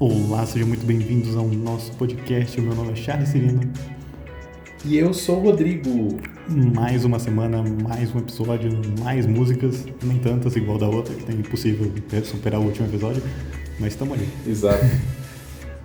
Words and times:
Olá, 0.00 0.46
sejam 0.46 0.68
muito 0.68 0.86
bem-vindos 0.86 1.36
ao 1.36 1.48
nosso 1.48 1.90
podcast. 1.94 2.60
O 2.60 2.62
meu 2.62 2.72
nome 2.72 2.92
é 2.92 2.94
Charles 2.94 3.30
Cirino. 3.30 3.60
E 4.84 4.96
eu 4.96 5.12
sou 5.12 5.38
o 5.38 5.40
Rodrigo. 5.40 6.20
Mais 6.72 7.04
uma 7.04 7.18
semana, 7.18 7.64
mais 7.82 8.14
um 8.14 8.20
episódio, 8.20 8.70
mais 9.02 9.26
músicas, 9.26 9.86
nem 10.00 10.20
tantas 10.20 10.54
igual 10.54 10.78
da 10.78 10.88
outra, 10.88 11.12
que 11.12 11.32
é 11.32 11.34
impossível 11.34 11.90
superar 12.22 12.60
o 12.60 12.66
último 12.66 12.86
episódio, 12.86 13.20
mas 13.80 13.94
estamos 13.94 14.14
ali. 14.14 14.28
Exato. 14.46 14.84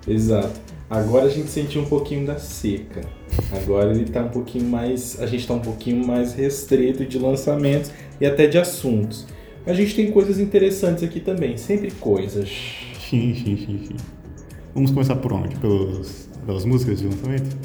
Exato. 0.08 0.62
Agora 0.88 1.26
a 1.26 1.30
gente 1.30 1.50
sentiu 1.50 1.82
um 1.82 1.86
pouquinho 1.86 2.24
da 2.28 2.38
seca. 2.38 3.02
Agora 3.52 3.96
ele 3.96 4.06
tá 4.06 4.22
um 4.22 4.30
pouquinho 4.30 4.66
mais. 4.66 5.20
A 5.20 5.26
gente 5.26 5.48
tá 5.48 5.56
um 5.56 5.60
pouquinho 5.60 6.06
mais 6.06 6.36
restrito 6.36 7.04
de 7.04 7.18
lançamentos 7.18 7.90
e 8.22 8.28
até 8.28 8.46
de 8.46 8.60
assuntos. 8.60 9.26
Mas 9.66 9.76
a 9.76 9.82
gente 9.82 9.96
tem 9.96 10.12
coisas 10.12 10.40
interessantes 10.40 11.04
aqui 11.04 11.20
também, 11.20 11.58
sempre 11.58 11.90
coisas. 11.90 12.92
Sim, 13.14 13.36
sim, 13.36 13.58
sim, 13.58 13.80
sim. 13.90 13.96
Vamos 14.74 14.90
começar 14.90 15.16
por 15.18 15.32
onde? 15.34 15.56
Pelos, 15.58 16.27
pelas 16.48 16.66
músicas 16.66 16.98
de 16.98 17.05
lançamento? 17.05 17.55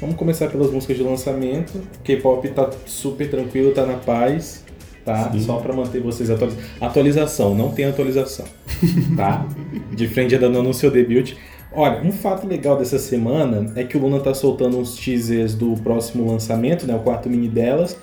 Vamos 0.00 0.16
começar 0.16 0.48
pelas 0.48 0.70
músicas 0.70 0.96
de 0.96 1.02
lançamento. 1.02 1.78
K-pop 2.02 2.48
tá 2.48 2.70
super 2.86 3.28
tranquilo, 3.28 3.72
tá 3.72 3.84
na 3.84 3.98
paz, 3.98 4.64
tá? 5.04 5.30
Sim. 5.30 5.40
Só 5.40 5.58
pra 5.58 5.74
manter 5.74 6.00
vocês 6.00 6.30
atualizados. 6.30 6.70
Atualização, 6.80 7.54
não 7.54 7.70
tem 7.72 7.84
atualização, 7.84 8.46
tá? 9.14 9.46
De 9.92 10.08
frente 10.08 10.34
ainda 10.34 10.48
não 10.48 10.60
anunciou 10.60 10.90
debut. 10.90 11.34
Olha, 11.70 12.00
um 12.02 12.10
fato 12.10 12.46
legal 12.46 12.78
dessa 12.78 12.98
semana 12.98 13.74
é 13.76 13.84
que 13.84 13.98
o 13.98 14.00
Luna 14.00 14.20
tá 14.20 14.32
soltando 14.32 14.78
uns 14.78 14.96
teasers 14.96 15.54
do 15.54 15.74
próximo 15.82 16.32
lançamento, 16.32 16.86
né? 16.86 16.94
O 16.94 17.00
quarto 17.00 17.28
mini 17.28 17.48
delas. 17.48 17.94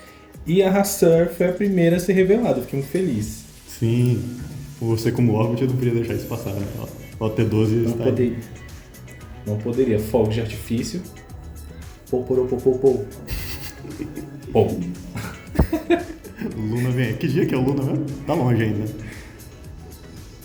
E 0.46 0.62
a 0.62 0.70
Hassur 0.70 1.30
foi 1.36 1.50
a 1.50 1.52
primeira 1.52 1.96
a 1.96 2.00
ser 2.00 2.14
revelada. 2.14 2.62
Fiquei 2.62 2.78
muito 2.78 2.92
feliz. 2.92 3.44
Sim. 3.68 4.22
Você 4.82 5.12
como 5.12 5.34
Orbit 5.34 5.66
não 5.66 5.76
podia 5.76 5.94
deixar 5.94 6.16
isso 6.16 6.26
passar, 6.28 6.54
né? 6.54 6.66
O 7.20 7.30
T12 7.30 7.70
Não 7.84 7.92
está... 7.92 8.04
poderia. 8.04 8.38
Não 9.46 9.58
poderia. 9.58 10.00
Fogos 10.00 10.36
de 10.36 10.42
artifício. 10.42 11.02
Pô. 12.10 12.24
Pô. 14.52 14.68
Luna 16.58 16.90
vem 16.92 17.06
aí. 17.08 17.14
Que 17.14 17.28
dia 17.28 17.46
que 17.46 17.56
é 17.56 17.58
o 17.58 17.62
Luna 17.62 17.84
mesmo? 17.84 18.06
Tá 18.26 18.34
longe 18.34 18.64
ainda. 18.64 18.86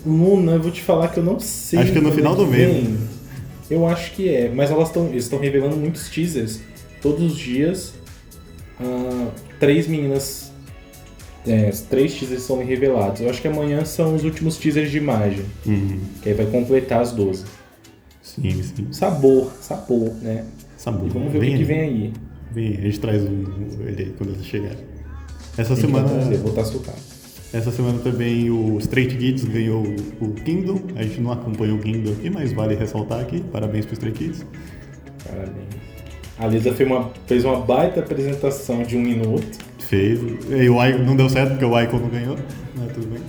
Luna, 0.06 0.52
eu 0.52 0.62
vou 0.62 0.70
te 0.70 0.82
falar 0.82 1.08
que 1.08 1.18
eu 1.18 1.24
não 1.24 1.38
sei. 1.40 1.80
Acho 1.80 1.92
que 1.92 1.98
é 1.98 2.00
no 2.00 2.12
final 2.12 2.34
do 2.34 2.46
mês. 2.46 2.86
Eu 3.70 3.86
acho 3.86 4.12
que 4.12 4.28
é, 4.28 4.48
mas 4.48 4.70
elas 4.70 4.88
estão 4.88 5.08
eles 5.08 5.24
estão 5.24 5.38
revelando 5.38 5.76
muitos 5.76 6.08
teasers 6.08 6.60
todos 7.02 7.32
os 7.32 7.38
dias. 7.38 7.92
Ah, 8.80 9.28
três 9.60 9.86
meninas, 9.86 10.47
é, 11.48 11.70
três 11.88 12.14
teasers 12.14 12.42
são 12.42 12.64
revelados. 12.64 13.20
Eu 13.20 13.30
acho 13.30 13.40
que 13.40 13.48
amanhã 13.48 13.84
são 13.84 14.14
os 14.14 14.24
últimos 14.24 14.56
teasers 14.56 14.90
de 14.90 14.98
imagem, 14.98 15.44
Uhum. 15.66 15.98
que 16.22 16.28
aí 16.28 16.34
vai 16.34 16.46
completar 16.46 17.00
as 17.00 17.12
12. 17.12 17.44
Sim, 18.22 18.62
sim. 18.62 18.86
Sabor, 18.92 19.50
sabor, 19.60 20.12
né? 20.22 20.44
Sabor. 20.76 21.06
E 21.08 21.10
vamos 21.10 21.32
ver 21.32 21.38
o 21.38 21.40
que, 21.40 21.56
que 21.56 21.64
vem 21.64 21.80
aí. 21.80 22.12
Vem. 22.52 22.76
A 22.76 22.80
gente 22.82 23.00
traz 23.00 23.22
o, 23.22 23.26
ele 23.86 24.02
aí 24.02 24.14
quando 24.16 24.30
ele 24.34 24.44
chegar. 24.44 24.76
Essa 25.56 25.74
vai 25.74 25.82
semana... 25.82 26.08
trazer, 26.08 26.36
vou 26.38 26.50
estar. 26.50 26.94
Essa 27.52 27.72
semana 27.72 27.98
também 28.00 28.50
o 28.50 28.78
Straight 28.78 29.16
Kids 29.16 29.44
ganhou 29.44 29.82
o 30.20 30.32
Kingdom. 30.34 30.82
A 30.96 31.02
gente 31.02 31.20
não 31.20 31.32
acompanha 31.32 31.74
o 31.74 31.78
Kingdom 31.78 32.12
aqui, 32.12 32.28
mas 32.28 32.52
vale 32.52 32.74
ressaltar 32.74 33.20
aqui. 33.20 33.40
Parabéns 33.50 33.86
pro 33.86 33.94
Stray 33.94 34.12
Kids. 34.12 34.44
Parabéns. 35.24 35.66
A 36.38 36.46
Lisa 36.46 36.72
fez 36.72 36.88
uma, 36.88 37.10
fez 37.26 37.44
uma 37.44 37.60
baita 37.60 38.00
apresentação 38.00 38.82
de 38.82 38.96
um 38.96 39.00
minuto. 39.00 39.58
Fez. 39.78 40.20
E 40.48 40.68
o 40.68 40.84
Icon 40.84 41.02
não 41.04 41.16
deu 41.16 41.28
certo 41.28 41.50
porque 41.50 41.64
o 41.64 41.80
Icon 41.80 41.98
não 41.98 42.08
ganhou. 42.08 42.36
Mas 42.76 42.92
tudo 42.92 43.06
bem. 43.08 43.20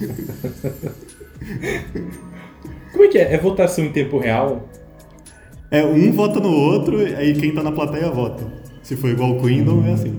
Como 2.92 3.04
é 3.04 3.08
que 3.08 3.18
é? 3.18 3.34
É 3.34 3.38
votação 3.38 3.84
em 3.84 3.92
tempo 3.92 4.18
real? 4.18 4.68
É, 5.70 5.84
um 5.84 6.12
vota 6.12 6.40
no 6.40 6.50
outro, 6.50 6.98
aí 7.00 7.34
quem 7.34 7.52
tá 7.54 7.62
na 7.62 7.72
plateia 7.72 8.10
vota. 8.10 8.44
Se 8.82 8.96
for 8.96 9.10
igual 9.10 9.36
o 9.36 9.42
Kingdom, 9.42 9.84
é 9.86 9.92
assim. 9.92 10.16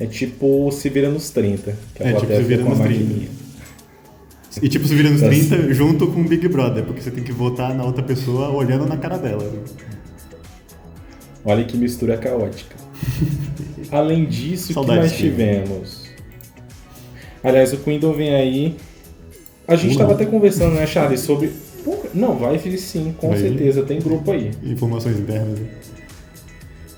É 0.00 0.06
tipo 0.06 0.70
se 0.72 0.88
vira 0.88 1.08
nos 1.08 1.30
30. 1.30 1.76
Que 1.94 2.02
a 2.02 2.06
É, 2.08 2.12
tipo, 2.14 2.34
se 2.34 2.42
vira 2.42 2.62
nos 2.62 2.78
30. 2.78 2.90
maquininha. 2.98 3.28
E 4.60 4.68
tipo, 4.68 4.86
se 4.86 4.94
vira 4.94 5.08
nos 5.10 5.20
Tá 5.20 5.28
30 5.28 5.72
junto 5.72 6.08
com 6.08 6.20
o 6.20 6.24
Big 6.24 6.46
Brother, 6.48 6.84
porque 6.84 7.00
você 7.00 7.10
tem 7.10 7.24
que 7.24 7.32
votar 7.32 7.74
na 7.74 7.84
outra 7.84 8.02
pessoa 8.02 8.50
olhando 8.50 8.86
na 8.86 8.96
cara 8.96 9.16
dela. 9.16 9.50
Olha 11.44 11.64
que 11.64 11.76
mistura 11.76 12.16
caótica. 12.16 12.76
Além 13.90 14.26
disso, 14.26 14.78
o 14.78 14.84
que 14.84 14.90
dele. 14.92 15.10
tivemos? 15.10 16.02
Aliás, 17.42 17.72
o 17.72 17.78
Quindle 17.78 18.14
vem 18.14 18.34
aí. 18.34 18.76
A 19.66 19.74
gente 19.76 19.92
estava 19.92 20.10
não. 20.10 20.16
até 20.16 20.26
conversando, 20.26 20.74
né, 20.74 20.86
Charlie, 20.86 21.18
sobre. 21.18 21.50
Não, 22.14 22.36
vai 22.36 22.58
vir 22.58 22.78
sim, 22.78 23.14
com 23.18 23.30
Vai 23.30 23.38
certeza, 23.40 23.82
tem 23.82 23.98
grupo 24.00 24.30
aí. 24.30 24.50
Informações 24.62 25.18
internas. 25.18 25.58
né? 25.58 25.68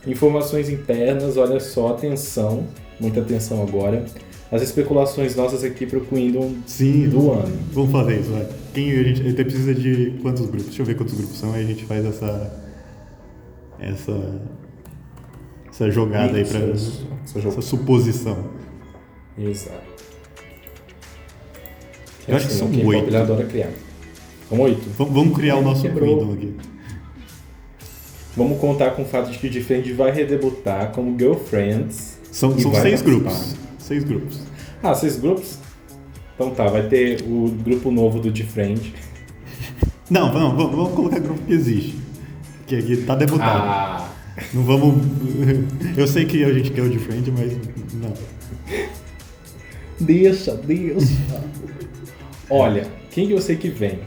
Informações 0.06 0.68
internas, 0.68 1.36
olha 1.38 1.58
só, 1.58 1.88
atenção, 1.88 2.66
muita 3.00 3.20
atenção 3.20 3.62
agora. 3.62 4.04
As 4.52 4.60
especulações 4.62 5.34
nossas 5.34 5.64
aqui 5.64 5.86
pro 5.86 6.02
Quindle 6.02 6.58
Sim, 6.66 7.08
do 7.08 7.32
ano. 7.32 7.56
Vamos 7.72 7.90
fazer 7.90 8.20
isso, 8.20 8.30
vai. 8.30 8.46
Quem 8.74 8.92
a 8.92 9.02
gente, 9.02 9.22
a 9.22 9.24
gente 9.24 9.44
precisa 9.44 9.74
de 9.74 10.12
quantos 10.20 10.46
grupos? 10.46 10.66
Deixa 10.66 10.82
eu 10.82 10.86
ver 10.86 10.96
quantos 10.96 11.14
grupos 11.14 11.38
são, 11.38 11.52
aí 11.54 11.64
a 11.64 11.66
gente 11.66 11.84
faz 11.86 12.04
essa. 12.04 12.52
Essa. 13.78 14.40
Essa 15.68 15.90
jogada 15.90 16.36
aí 16.36 16.44
pra. 16.44 16.58
Essa 16.60 17.38
Essa 17.38 17.62
suposição. 17.62 18.50
Exato. 19.38 19.94
Eu 22.26 22.36
acho 22.36 22.46
que 22.46 22.52
são 22.54 22.68
oito. 22.86 23.06
Ele 23.06 23.16
adora 23.16 23.44
criar. 23.44 23.70
São 24.48 24.60
oito. 24.60 24.88
Vamos, 24.96 25.14
vamos 25.14 25.36
criar 25.36 25.56
o 25.56 25.62
nosso 25.62 25.82
quebrou. 25.82 26.32
Aqui. 26.32 26.54
Vamos 28.36 28.58
contar 28.58 28.90
com 28.92 29.02
o 29.02 29.04
fato 29.04 29.30
de 29.30 29.38
que 29.38 29.46
o 29.46 29.50
Defend 29.50 29.92
vai 29.92 30.10
redebutar 30.10 30.90
como 30.92 31.16
Girlfriends. 31.18 32.18
São, 32.32 32.50
são 32.58 32.74
seis 32.74 33.02
participar. 33.02 33.10
grupos. 33.10 33.56
Seis 33.78 34.04
grupos. 34.04 34.40
Ah, 34.82 34.94
seis 34.94 35.16
grupos? 35.18 35.58
Então 36.34 36.50
tá, 36.50 36.66
vai 36.66 36.88
ter 36.88 37.22
o 37.22 37.48
grupo 37.48 37.90
novo 37.90 38.18
do 38.18 38.30
Defriend. 38.30 38.94
Não, 40.10 40.32
não, 40.32 40.56
vamos, 40.56 40.76
vamos 40.76 40.92
colocar 40.94 41.18
grupo 41.20 41.40
que 41.46 41.52
existe. 41.52 41.96
Que 42.82 42.92
aqui 42.92 43.02
tá 43.04 43.14
debutado. 43.14 43.62
Ah! 43.62 44.10
Não 44.52 44.64
vamos. 44.64 44.96
Eu 45.96 46.06
sei 46.06 46.24
que 46.24 46.42
a 46.44 46.52
gente 46.52 46.70
quer 46.70 46.82
o 46.82 46.88
de 46.88 46.98
frente, 46.98 47.30
mas. 47.30 47.52
Não. 47.94 48.12
Deixa, 50.00 50.54
deixa. 50.56 51.06
Olha, 52.50 52.86
quem 53.10 53.28
que 53.28 53.32
eu 53.32 53.40
sei 53.40 53.56
que 53.56 53.68
vem? 53.68 54.00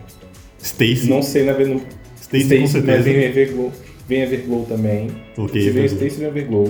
Stacy. 0.62 1.10
Não 1.10 1.22
sei 1.24 1.46
na 1.46 1.54
no. 1.54 1.82
Stacy 2.22 2.56
com 2.56 2.62
mas 2.62 2.72
certeza. 2.72 3.04
vem 3.04 3.24
Everglow. 3.24 3.72
Vem 4.08 4.22
Everglow 4.22 4.66
também. 4.66 5.10
Ok, 5.38 5.62
Se 5.62 5.70
vem. 5.70 5.86
Stacy, 5.86 6.18
vem 6.18 6.28
Everglow. 6.28 6.66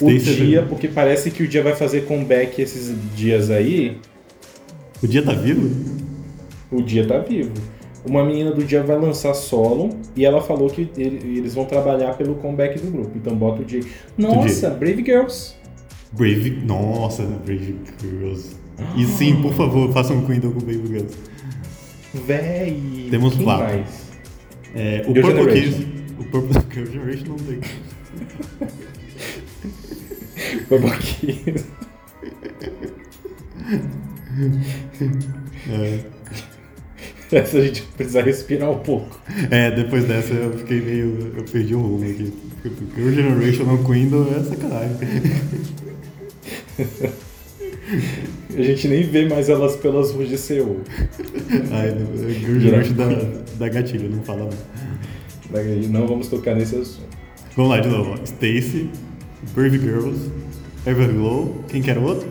O 0.00 0.10
Stacy 0.10 0.18
dia, 0.18 0.44
Everglow. 0.44 0.66
porque 0.68 0.88
parece 0.88 1.30
que 1.30 1.42
o 1.44 1.48
dia 1.48 1.62
vai 1.62 1.76
fazer 1.76 2.02
comeback 2.06 2.60
esses 2.60 2.94
dias 3.14 3.50
aí. 3.50 3.98
O 5.02 5.06
dia 5.06 5.22
tá 5.22 5.32
vivo? 5.32 5.70
O 6.72 6.82
dia 6.82 7.06
tá 7.06 7.18
vivo. 7.20 7.52
Uma 8.08 8.24
menina 8.24 8.50
do 8.52 8.64
dia 8.64 8.82
vai 8.82 8.98
lançar 8.98 9.34
solo 9.34 9.90
e 10.16 10.24
ela 10.24 10.40
falou 10.40 10.68
que 10.70 10.88
ele- 10.96 11.38
eles 11.38 11.54
vão 11.54 11.64
trabalhar 11.64 12.14
pelo 12.16 12.34
comeback 12.36 12.78
do 12.80 12.90
grupo. 12.90 13.10
Então 13.14 13.36
bota 13.36 13.62
o 13.62 13.64
dia. 13.64 13.80
Nossa, 14.16 14.70
Brave 14.70 15.04
Girls. 15.04 15.54
Brave. 16.12 16.50
Nossa, 16.64 17.22
Brave 17.44 17.76
Girls. 18.00 18.56
E 18.96 19.04
sim, 19.04 19.42
por 19.42 19.52
favor, 19.54 19.92
façam 19.92 20.16
um 20.18 20.26
Kingdom 20.26 20.52
com 20.52 20.60
Brave 20.60 20.86
Girls. 20.86 21.16
Véi. 22.14 23.08
Temos 23.10 23.34
quem 23.34 23.44
quatro. 23.44 23.64
mais? 23.66 24.08
É, 24.74 25.04
o 25.06 25.12
Girl 25.14 25.26
Purple. 25.34 25.60
Kiss. 25.60 25.86
O 26.18 26.24
Purple 26.30 26.62
Girl 26.72 26.86
Generation 26.92 27.26
não 27.28 27.36
tem. 27.36 27.60
Bubble 30.70 30.90
Kiss. 30.98 31.64
É, 35.70 36.00
Essa 37.30 37.58
a 37.58 37.60
gente 37.60 37.82
precisa 37.82 38.22
respirar 38.22 38.70
um 38.70 38.78
pouco. 38.78 39.20
é, 39.50 39.70
depois 39.70 40.04
dessa 40.04 40.32
eu 40.32 40.56
fiquei 40.58 40.80
meio. 40.80 41.32
Eu 41.36 41.44
perdi 41.44 41.74
o 41.74 41.80
rumo 41.80 42.04
aqui. 42.04 42.32
Girl 42.96 43.10
Generation 43.10 43.64
não 43.64 43.84
Kingdom 43.84 44.26
é 44.34 44.42
sacanagem. 44.44 44.96
A 48.56 48.62
gente 48.62 48.88
nem 48.88 49.02
vê 49.02 49.28
mais 49.28 49.48
elas 49.48 49.76
pelas 49.76 50.10
ruas 50.12 50.28
de 50.28 50.38
Seul. 50.38 50.80
Ai, 51.70 51.94
não, 51.94 52.16
Girl 52.30 52.60
Generation 52.60 52.94
da, 52.94 53.08
da 53.58 53.68
gatilho, 53.68 54.10
não 54.10 54.22
fala 54.22 54.48
não. 54.50 55.88
Não 55.88 56.06
vamos 56.06 56.28
tocar 56.28 56.54
nesse 56.54 56.76
assunto. 56.76 57.08
Vamos 57.56 57.70
lá 57.70 57.80
de 57.80 57.88
novo. 57.88 58.14
Stacy, 58.24 58.90
Brave 59.54 59.78
Girls, 59.78 60.30
Everglow, 60.86 61.64
quem 61.68 61.80
que 61.82 61.90
era 61.90 61.98
o 61.98 62.04
outro? 62.04 62.28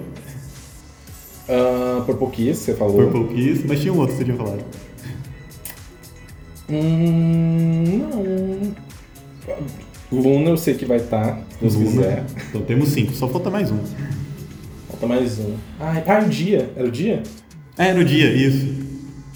Ah, 1.50 2.04
Purple 2.06 2.28
Kiss, 2.30 2.62
você 2.62 2.74
falou. 2.76 3.10
Purple 3.10 3.36
Kiss, 3.36 3.66
mas 3.68 3.82
tinha 3.82 3.94
um 3.94 3.98
outro 3.98 4.16
que 4.16 4.20
você 4.20 4.26
tinha 4.26 4.38
falado. 4.38 4.64
Hum, 6.70 8.02
não. 8.12 8.76
Luna 10.12 10.50
eu 10.52 10.58
sei 10.58 10.74
que 10.76 10.86
vai 10.86 10.98
estar, 10.98 11.38
se 11.52 11.58
Deus 11.62 11.76
Luna. 11.76 11.90
quiser. 11.92 12.24
Então 12.50 12.62
temos 12.62 12.90
cinco, 12.90 13.14
só 13.14 13.28
falta 13.28 13.50
mais 13.50 13.72
um. 13.72 13.80
Falta 14.90 15.08
mais 15.08 15.40
um. 15.40 15.54
Ah, 15.80 16.02
ah, 16.06 16.24
o 16.26 16.30
dia. 16.30 16.70
Era 16.76 16.88
o 16.88 16.92
dia? 16.92 17.24
É, 17.78 17.94
no 17.94 18.04
dia, 18.06 18.34
isso. 18.34 18.76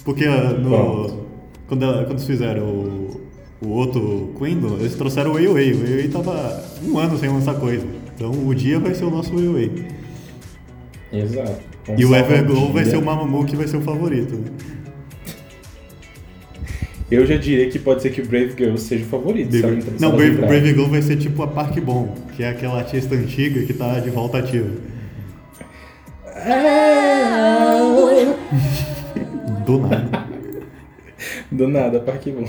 Porque 0.04 0.24
ah, 0.24 0.50
no, 0.52 0.68
Pronto. 0.70 1.26
quando, 1.68 1.84
ela- 1.84 1.98
quando 2.04 2.10
eles 2.12 2.24
fizeram 2.26 2.64
o, 2.64 3.20
o 3.64 3.68
outro 3.68 4.34
Quindle, 4.38 4.76
eles 4.80 4.94
trouxeram 4.94 5.30
o 5.32 5.34
Weiwei. 5.34 5.72
O 5.72 5.82
Weiwei 5.82 6.08
tava 6.08 6.64
um 6.84 6.98
ano 6.98 7.18
sem 7.18 7.28
lançar 7.28 7.54
coisa. 7.54 7.86
Então 8.14 8.30
o 8.30 8.54
dia 8.54 8.78
vai 8.78 8.94
ser 8.94 9.04
o 9.04 9.10
nosso 9.10 9.34
Weiwei. 9.34 9.86
Exato. 11.12 11.60
Vamos 11.86 12.00
E 12.00 12.04
o 12.04 12.14
Everglow 12.14 12.72
vai 12.72 12.84
ser 12.84 12.96
o 12.96 13.04
Mamamoo 13.04 13.44
que 13.44 13.56
vai 13.56 13.66
ser 13.66 13.76
o 13.76 13.80
favorito. 13.82 14.34
né? 14.36 14.50
Eu 17.12 17.26
já 17.26 17.36
diria 17.36 17.68
que 17.70 17.78
pode 17.78 18.00
ser 18.00 18.10
que 18.10 18.22
o 18.22 18.26
Brave 18.26 18.54
Girl 18.56 18.76
seja 18.76 19.04
o 19.04 19.08
favorito. 19.08 19.54
entra- 19.54 19.70
se 19.80 20.00
Não, 20.00 20.08
ela 20.08 20.16
Brave. 20.16 20.36
Brave 20.36 20.68
Girl 20.68 20.86
vai 20.86 21.02
ser 21.02 21.16
tipo 21.16 21.42
a 21.42 21.46
Park 21.46 21.78
Bom, 21.80 22.14
que 22.34 22.42
é 22.42 22.48
aquela 22.48 22.78
artista 22.78 23.14
antiga 23.14 23.62
que 23.66 23.74
tá 23.74 23.98
de 24.00 24.08
volta 24.10 24.38
ativa. 24.38 24.70
Do 29.66 29.78
nada. 29.78 30.26
Do 31.50 31.68
nada, 31.68 32.00
Parque 32.00 32.32
Bom. 32.32 32.46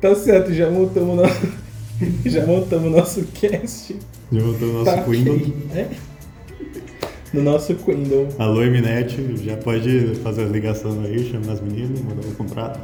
tá 0.00 0.14
certo, 0.14 0.52
já 0.52 0.70
montamos 0.70 1.16
nosso, 1.16 1.52
já 2.24 2.46
montamos 2.46 2.90
nosso 2.92 3.24
cast. 3.34 3.94
Já 4.32 4.40
o 4.40 4.52
nosso 4.72 4.84
tá 4.84 5.02
Quindle. 5.04 5.34
ok, 5.36 5.54
né? 5.74 5.88
No 7.36 7.42
nosso 7.42 7.74
Quindle. 7.74 8.28
Alô, 8.38 8.62
Eminete, 8.62 9.18
já 9.44 9.56
pode 9.58 10.14
fazer 10.22 10.44
as 10.44 10.50
ligações 10.50 11.04
aí, 11.04 11.30
chamar 11.30 11.52
as 11.52 11.60
meninas, 11.60 12.00
mandar 12.00 12.26
o 12.26 12.32
contrato. 12.34 12.80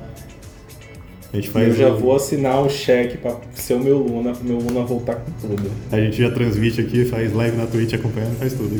A 1.32 1.36
gente 1.36 1.48
faz 1.48 1.68
Eu 1.68 1.74
já 1.74 1.88
o- 1.88 1.98
vou 1.98 2.14
assinar 2.14 2.60
o 2.62 2.68
cheque 2.68 3.16
pra 3.16 3.36
ser 3.54 3.74
o 3.74 3.80
meu 3.80 3.96
Luna, 3.98 4.32
pro 4.32 4.44
meu 4.44 4.58
Luna 4.58 4.82
voltar 4.84 5.16
com 5.16 5.30
tudo. 5.40 5.70
A 5.90 5.98
gente 5.98 6.18
já 6.20 6.30
transmite 6.30 6.80
aqui, 6.82 7.06
faz 7.06 7.32
live 7.32 7.56
na 7.56 7.64
Twitch 7.66 7.94
acompanhando, 7.94 8.36
faz 8.38 8.52
tudo. 8.52 8.78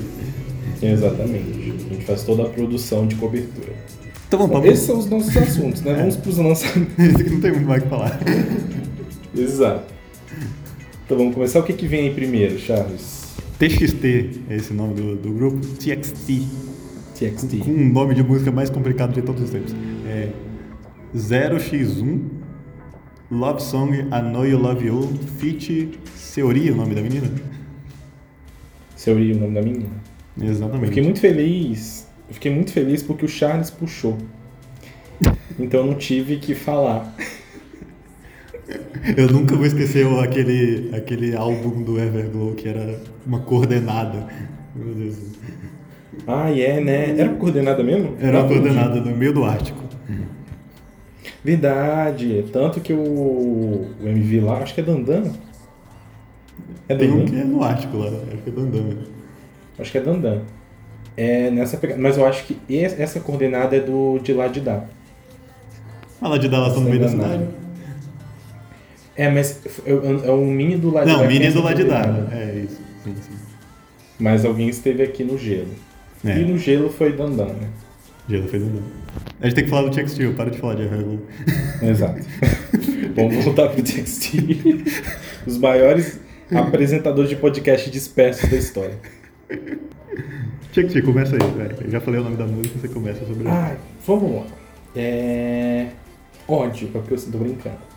Exatamente. 0.83 1.51
A 1.91 1.95
gente 1.95 2.05
faz 2.05 2.23
toda 2.23 2.43
a 2.43 2.49
produção 2.51 3.07
de 3.07 3.15
cobertura. 3.15 3.73
Então 4.29 4.41
vamos 4.41 4.55
Bom, 4.57 4.61
pra 4.61 4.71
esses 4.71 4.85
são 4.85 4.99
os 4.99 5.07
nossos 5.09 5.35
assuntos, 5.37 5.81
né? 5.81 5.95
Vamos 5.95 6.17
pros 6.17 6.37
lançamentos. 6.37 6.93
Não 7.33 7.41
tem 7.41 7.53
muito 7.53 7.67
mais 7.67 7.81
o 7.81 7.85
que 7.85 7.91
falar. 7.91 8.21
Exato. 9.35 9.85
Então 11.07 11.17
vamos 11.17 11.35
começar. 11.35 11.61
O 11.61 11.63
que, 11.63 11.73
que 11.73 11.87
vem 11.87 12.09
aí 12.09 12.15
primeiro, 12.15 12.59
Charles? 12.59 13.22
TXT 13.63 14.41
é 14.51 14.57
esse 14.57 14.73
nome 14.73 14.95
do, 14.95 15.15
do 15.15 15.33
grupo. 15.33 15.59
TXT. 15.77 16.49
TXT. 17.15 17.59
Com 17.59 17.71
um 17.71 17.93
nome 17.93 18.13
de 18.13 18.21
música 18.21 18.51
mais 18.51 18.69
complicado 18.69 19.15
de 19.15 19.23
todos 19.23 19.41
os 19.41 19.51
tempos. 19.51 19.73
É 20.05 20.31
0x1 21.15 22.23
Love 23.31 23.63
Song 23.63 23.97
I 23.97 24.21
Know 24.21 24.45
You 24.45 24.59
Love 24.59 24.87
You 24.87 25.09
Feat 25.39 25.97
Seori, 26.17 26.73
o 26.73 26.75
nome 26.75 26.97
da 26.97 27.03
menina? 27.03 27.31
Seria 28.97 29.37
o 29.37 29.39
nome 29.39 29.55
da 29.55 29.63
menina. 29.63 29.91
Eu 30.37 30.49
Exatamente. 30.49 30.89
fiquei 30.89 31.03
muito 31.05 31.21
feliz. 31.21 32.09
Eu 32.29 32.35
fiquei 32.35 32.53
muito 32.53 32.73
feliz 32.73 33.05
porque 33.05 33.25
o 33.25 33.29
Charles 33.29 33.71
puxou. 33.71 34.19
Então 35.57 35.81
eu 35.81 35.87
não 35.87 35.95
tive 35.95 36.39
que 36.39 36.53
falar. 36.57 37.15
Eu 39.17 39.29
nunca 39.31 39.57
vou 39.57 39.65
esquecer 39.67 40.07
aquele, 40.21 40.95
aquele 40.95 41.35
álbum 41.35 41.83
do 41.83 41.99
Everglow 41.99 42.55
que 42.55 42.69
era 42.69 43.01
uma 43.27 43.41
coordenada. 43.41 44.27
Meu 44.75 44.95
Deus. 44.95 45.17
Ah, 46.27 46.51
é, 46.51 46.81
né? 46.81 47.19
Era 47.19 47.31
coordenada 47.35 47.83
mesmo? 47.83 48.17
Era 48.21 48.41
uma 48.41 48.49
coordenada 48.49 49.01
no 49.01 49.17
meio 49.17 49.33
do 49.33 49.45
Ártico. 49.45 49.83
Verdade. 51.45 52.45
Tanto 52.53 52.81
que 52.81 52.93
o, 52.93 52.99
o 52.99 53.89
MV 54.05 54.41
lá, 54.43 54.59
acho 54.59 54.75
que 54.75 54.81
é 54.81 54.85
Dandan. 54.85 55.25
É 56.89 56.95
Tem 56.95 57.11
um 57.11 57.19
Dandan? 57.19 57.31
que 57.31 57.37
é 57.41 57.45
no 57.45 57.63
Ártico 57.63 57.97
lá, 57.97 58.07
acho 58.07 58.43
que 58.43 58.49
é 58.51 58.53
do 58.53 58.61
Andame. 58.61 58.99
Acho 59.79 59.93
que 59.93 59.99
é 59.99 60.01
Dandan. 60.01 60.41
É 61.17 61.51
nessa 61.51 61.77
pegada. 61.77 62.01
Mas 62.01 62.17
eu 62.17 62.27
acho 62.27 62.45
que 62.45 62.57
es- 62.69 62.99
essa 62.99 63.21
coordenada 63.21 63.75
é 63.77 63.81
do 63.81 64.19
de 64.19 64.33
lá 64.33 64.47
de 64.49 64.61
dar. 64.61 64.89
Ah, 66.21 66.29
lá 66.29 66.39
de 66.39 66.49
Dallas 66.49 66.75
no 66.77 66.83
meio 66.83 67.01
da 67.01 67.07
Enganado. 67.09 67.33
cidade. 67.33 67.62
É, 69.23 69.31
mas 69.31 69.61
é, 69.87 69.91
é 69.91 70.31
o 70.33 70.45
mini 70.45 70.77
do 70.77 70.91
lado 70.91 71.07
de 71.07 71.13
Não, 71.13 71.21
que 71.21 71.29
mini 71.29 71.47
é 71.47 71.51
do 71.51 71.59
essa 71.59 71.65
lado 71.65 71.77
de 71.77 71.85
dar. 71.85 72.03
coordenada. 72.03 72.37
É 72.37 72.65
isso. 72.65 72.81
Sim, 73.05 73.15
sim. 73.15 73.35
Mas 74.19 74.45
alguém 74.45 74.69
esteve 74.69 75.01
aqui 75.03 75.23
no 75.23 75.39
gelo. 75.39 75.69
É. 76.25 76.39
E 76.39 76.45
no 76.45 76.59
gelo 76.59 76.91
foi 76.91 77.13
Dandan, 77.13 77.47
né? 77.47 77.69
Gelo 78.29 78.49
fez 78.49 78.63
Andame. 78.65 78.83
A 79.41 79.47
gente 79.47 79.55
tem 79.55 79.65
que 79.65 79.71
falar 79.71 79.89
do 79.89 79.95
TXT, 79.95 80.35
para 80.37 80.51
de 80.51 80.59
falar 80.59 80.75
de 80.75 80.83
Everglow. 80.83 81.21
Exato. 81.83 82.21
Vamos 83.15 83.45
voltar 83.45 83.69
pro 83.69 83.83
TXT. 83.83 84.35
Os 85.47 85.57
maiores 85.59 86.19
apresentadores 86.53 87.31
de 87.31 87.37
podcast 87.37 87.89
dispersos 87.91 88.51
da 88.51 88.57
história. 88.57 88.99
TXT, 90.73 91.03
começa 91.03 91.37
aí, 91.37 91.51
velho. 91.57 91.77
Eu 91.81 91.91
já 91.93 92.01
falei 92.01 92.19
o 92.19 92.25
nome 92.25 92.37
da 92.37 92.47
música, 92.47 92.77
você 92.77 92.89
começa 92.89 93.25
sobre 93.25 93.47
ela. 93.47 93.67
Ai, 93.67 93.77
vamos 94.05 94.35
lá. 94.35 94.47
É. 94.97 95.87
Ódio, 96.49 96.89
é 96.89 96.99
porque 96.99 97.15
eu 97.15 97.19
tô 97.31 97.39
brincando. 97.39 97.92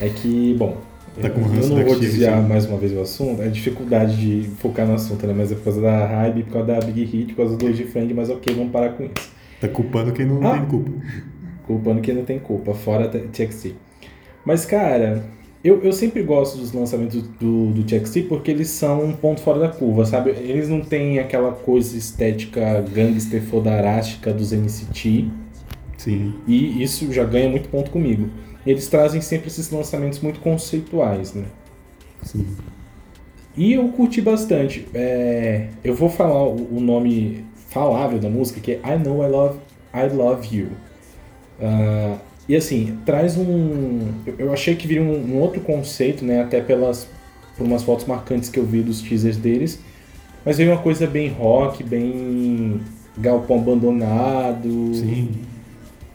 É 0.00 0.08
que, 0.08 0.54
bom. 0.58 0.76
Tá 1.20 1.28
eu 1.28 1.42
ranço 1.44 1.74
não 1.74 1.82
vou 1.84 1.98
desviar 1.98 2.42
mais 2.46 2.66
uma 2.66 2.76
vez 2.76 2.92
o 2.92 3.00
assunto, 3.00 3.40
é 3.40 3.46
a 3.46 3.48
dificuldade 3.48 4.16
de 4.16 4.48
focar 4.58 4.86
no 4.86 4.92
assunto, 4.94 5.26
né? 5.26 5.32
Mas 5.34 5.50
é 5.50 5.54
por 5.54 5.64
causa 5.64 5.80
da 5.80 6.06
hype, 6.06 6.42
por 6.42 6.52
causa 6.52 6.66
da 6.66 6.80
Big 6.80 7.04
Hit, 7.04 7.32
por 7.32 7.36
causa 7.36 7.56
do 7.56 7.66
Age 7.66 7.84
Friend, 7.84 8.12
mas 8.12 8.28
ok, 8.28 8.54
vamos 8.54 8.70
parar 8.70 8.90
com 8.90 9.04
isso. 9.04 9.30
Tá 9.58 9.66
culpando 9.68 10.12
quem 10.12 10.26
não 10.26 10.46
Ah. 10.46 10.58
tem 10.58 10.66
culpa. 10.66 10.90
Culpando 11.66 12.00
quem 12.02 12.14
não 12.14 12.24
tem 12.24 12.38
culpa, 12.38 12.74
fora 12.74 13.08
TXT. 13.08 13.74
Mas, 14.44 14.66
cara, 14.66 15.24
eu, 15.64 15.82
eu 15.82 15.92
sempre 15.92 16.22
gosto 16.22 16.58
dos 16.58 16.72
lançamentos 16.72 17.22
do, 17.40 17.72
do 17.72 17.82
TXT 17.82 18.24
porque 18.28 18.50
eles 18.50 18.68
são 18.68 19.02
um 19.02 19.12
ponto 19.12 19.40
fora 19.40 19.58
da 19.58 19.68
curva, 19.70 20.04
sabe? 20.04 20.30
Eles 20.30 20.68
não 20.68 20.82
têm 20.82 21.18
aquela 21.18 21.50
coisa 21.52 21.96
estética 21.96 22.84
gangster 22.94 23.42
fodarástica 23.42 24.32
dos 24.34 24.52
NCT. 24.52 25.28
Sim. 25.96 26.34
E 26.46 26.82
isso 26.82 27.10
já 27.10 27.24
ganha 27.24 27.48
muito 27.48 27.68
ponto 27.70 27.90
comigo. 27.90 28.28
Eles 28.66 28.88
trazem 28.88 29.20
sempre 29.20 29.48
esses 29.48 29.70
lançamentos 29.70 30.18
muito 30.20 30.40
conceituais, 30.40 31.32
né? 31.32 31.44
Sim. 32.22 32.46
E 33.56 33.72
eu 33.74 33.88
curti 33.88 34.20
bastante. 34.20 34.86
É, 34.92 35.68
eu 35.84 35.94
vou 35.94 36.08
falar 36.10 36.42
o, 36.44 36.76
o 36.76 36.80
nome 36.80 37.44
falável 37.68 38.18
da 38.18 38.28
música, 38.28 38.60
que 38.60 38.72
é 38.72 38.80
I 38.84 38.98
Know 38.98 39.24
I 39.24 39.28
Love, 39.30 39.58
I 39.94 40.14
Love 40.14 40.56
You. 40.56 40.68
Ah, 41.60 42.16
e 42.48 42.54
assim, 42.56 42.98
traz 43.06 43.36
um. 43.36 44.00
eu- 44.26 44.34
Eu 44.38 44.52
achei 44.52 44.74
que 44.76 44.86
viria 44.86 45.02
um, 45.02 45.34
um 45.36 45.40
outro 45.40 45.60
conceito, 45.60 46.24
né? 46.24 46.42
Até 46.42 46.60
pelas 46.60 47.08
por 47.56 47.66
umas 47.66 47.82
fotos 47.82 48.04
marcantes 48.04 48.50
que 48.50 48.58
eu 48.58 48.66
vi 48.66 48.82
dos 48.82 49.00
teasers 49.00 49.36
deles. 49.38 49.78
Mas 50.44 50.58
veio 50.58 50.70
uma 50.72 50.82
coisa 50.82 51.06
bem 51.06 51.28
rock, 51.28 51.82
bem 51.82 52.80
galpão 53.16 53.58
abandonado. 53.58 54.90
Sim. 54.94 55.30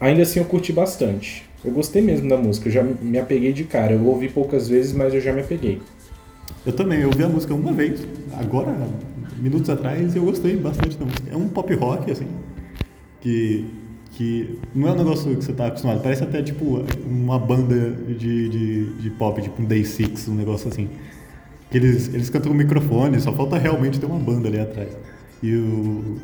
Ainda 0.00 0.22
assim 0.22 0.38
eu 0.38 0.44
curti 0.44 0.72
bastante. 0.72 1.44
Eu 1.64 1.70
gostei 1.70 2.02
mesmo 2.02 2.28
da 2.28 2.36
música, 2.36 2.68
eu 2.68 2.72
já 2.72 2.82
me 2.82 3.18
apeguei 3.18 3.52
de 3.52 3.64
cara. 3.64 3.92
Eu 3.92 4.04
ouvi 4.06 4.28
poucas 4.28 4.68
vezes, 4.68 4.92
mas 4.92 5.14
eu 5.14 5.20
já 5.20 5.32
me 5.32 5.40
apeguei. 5.40 5.80
Eu 6.66 6.72
também, 6.72 7.00
eu 7.00 7.08
ouvi 7.08 7.22
a 7.22 7.28
música 7.28 7.54
uma 7.54 7.72
vez, 7.72 8.00
agora, 8.38 8.76
minutos 9.38 9.70
atrás, 9.70 10.14
e 10.14 10.18
eu 10.18 10.24
gostei 10.24 10.56
bastante 10.56 10.96
da 10.96 11.04
música. 11.04 11.30
É 11.32 11.36
um 11.36 11.48
pop 11.48 11.72
rock, 11.74 12.10
assim, 12.10 12.26
que, 13.20 13.64
que 14.12 14.58
não 14.74 14.88
é 14.88 14.92
um 14.92 14.96
negócio 14.96 15.36
que 15.36 15.44
você 15.44 15.52
tá 15.52 15.66
acostumado, 15.66 16.02
parece 16.02 16.22
até 16.24 16.42
tipo 16.42 16.84
uma 17.06 17.38
banda 17.38 17.90
de, 17.90 18.48
de, 18.48 18.84
de 18.94 19.10
pop, 19.10 19.40
tipo 19.40 19.60
um 19.62 19.64
Day 19.64 19.84
Six, 19.84 20.28
um 20.28 20.34
negócio 20.34 20.68
assim. 20.68 20.88
Que 21.70 21.78
eles, 21.78 22.12
eles 22.12 22.28
cantam 22.28 22.52
com 22.52 22.58
microfone, 22.58 23.20
só 23.20 23.32
falta 23.32 23.56
realmente 23.56 23.98
ter 23.98 24.06
uma 24.06 24.18
banda 24.18 24.48
ali 24.48 24.60
atrás. 24.60 24.96
E 25.42 25.54
o- 25.56 26.18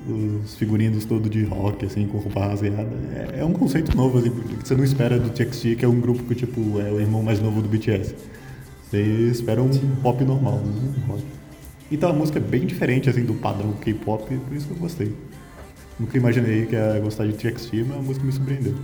os 0.45 0.55
figurinos 0.55 1.05
todos 1.05 1.29
de 1.29 1.43
rock, 1.45 1.85
assim, 1.85 2.07
com 2.07 2.19
roupa 2.19 2.47
rasgada. 2.47 2.89
É, 3.35 3.41
é 3.41 3.45
um 3.45 3.53
conceito 3.53 3.97
novo, 3.97 4.19
assim, 4.19 4.31
que 4.31 4.67
você 4.69 4.75
não 4.77 4.85
espera 4.85 5.19
do 5.19 5.29
TXT, 5.31 5.75
que 5.77 5.85
é 5.85 5.89
um 5.89 6.01
grupo 6.01 6.23
que, 6.23 6.35
tipo, 6.37 6.79
é 6.81 6.91
o 6.93 7.01
irmão 7.01 7.23
mais 7.23 7.41
novo 7.41 7.61
do 7.61 7.69
BTS. 7.69 8.15
Você 8.89 9.03
espera 9.31 9.61
um 9.63 9.69
pop 10.03 10.23
normal, 10.25 10.61
um 10.65 11.11
rock. 11.11 11.23
Então 11.91 12.11
a 12.11 12.13
música 12.13 12.39
é 12.39 12.43
bem 12.43 12.65
diferente, 12.65 13.11
assim, 13.11 13.25
do 13.25 13.35
padrão 13.35 13.73
K-pop, 13.73 14.25
por 14.37 14.57
isso 14.57 14.67
que 14.67 14.73
eu 14.73 14.79
gostei. 14.79 15.13
Nunca 15.99 16.17
imaginei 16.17 16.67
que 16.67 16.75
ia 16.77 17.01
gostar 17.01 17.27
de 17.27 17.33
TXT, 17.33 17.85
mas 17.89 17.99
a 17.99 18.03
música 18.03 18.25
me 18.25 18.31
surpreendeu. 18.33 18.75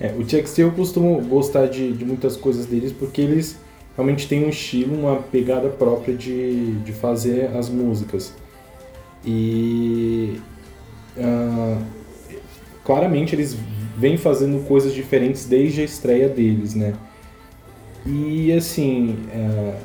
É, 0.00 0.12
o 0.18 0.24
TXT 0.24 0.58
eu 0.62 0.72
costumo 0.72 1.20
gostar 1.22 1.66
de, 1.66 1.92
de 1.92 2.04
muitas 2.04 2.36
coisas 2.36 2.66
deles 2.66 2.90
porque 2.90 3.20
eles 3.20 3.56
realmente 4.00 4.26
têm 4.26 4.46
um 4.46 4.48
estilo, 4.48 4.94
uma 4.94 5.16
pegada 5.16 5.68
própria 5.68 6.14
de, 6.16 6.72
de 6.76 6.92
fazer 6.92 7.50
as 7.54 7.68
músicas. 7.68 8.32
E 9.24 10.40
ah, 11.18 11.78
claramente 12.82 13.34
eles 13.34 13.54
vêm 13.96 14.16
fazendo 14.16 14.66
coisas 14.66 14.94
diferentes 14.94 15.44
desde 15.44 15.82
a 15.82 15.84
estreia 15.84 16.28
deles, 16.28 16.74
né? 16.74 16.94
E 18.06 18.50
assim, 18.52 19.18
ah, 19.34 19.78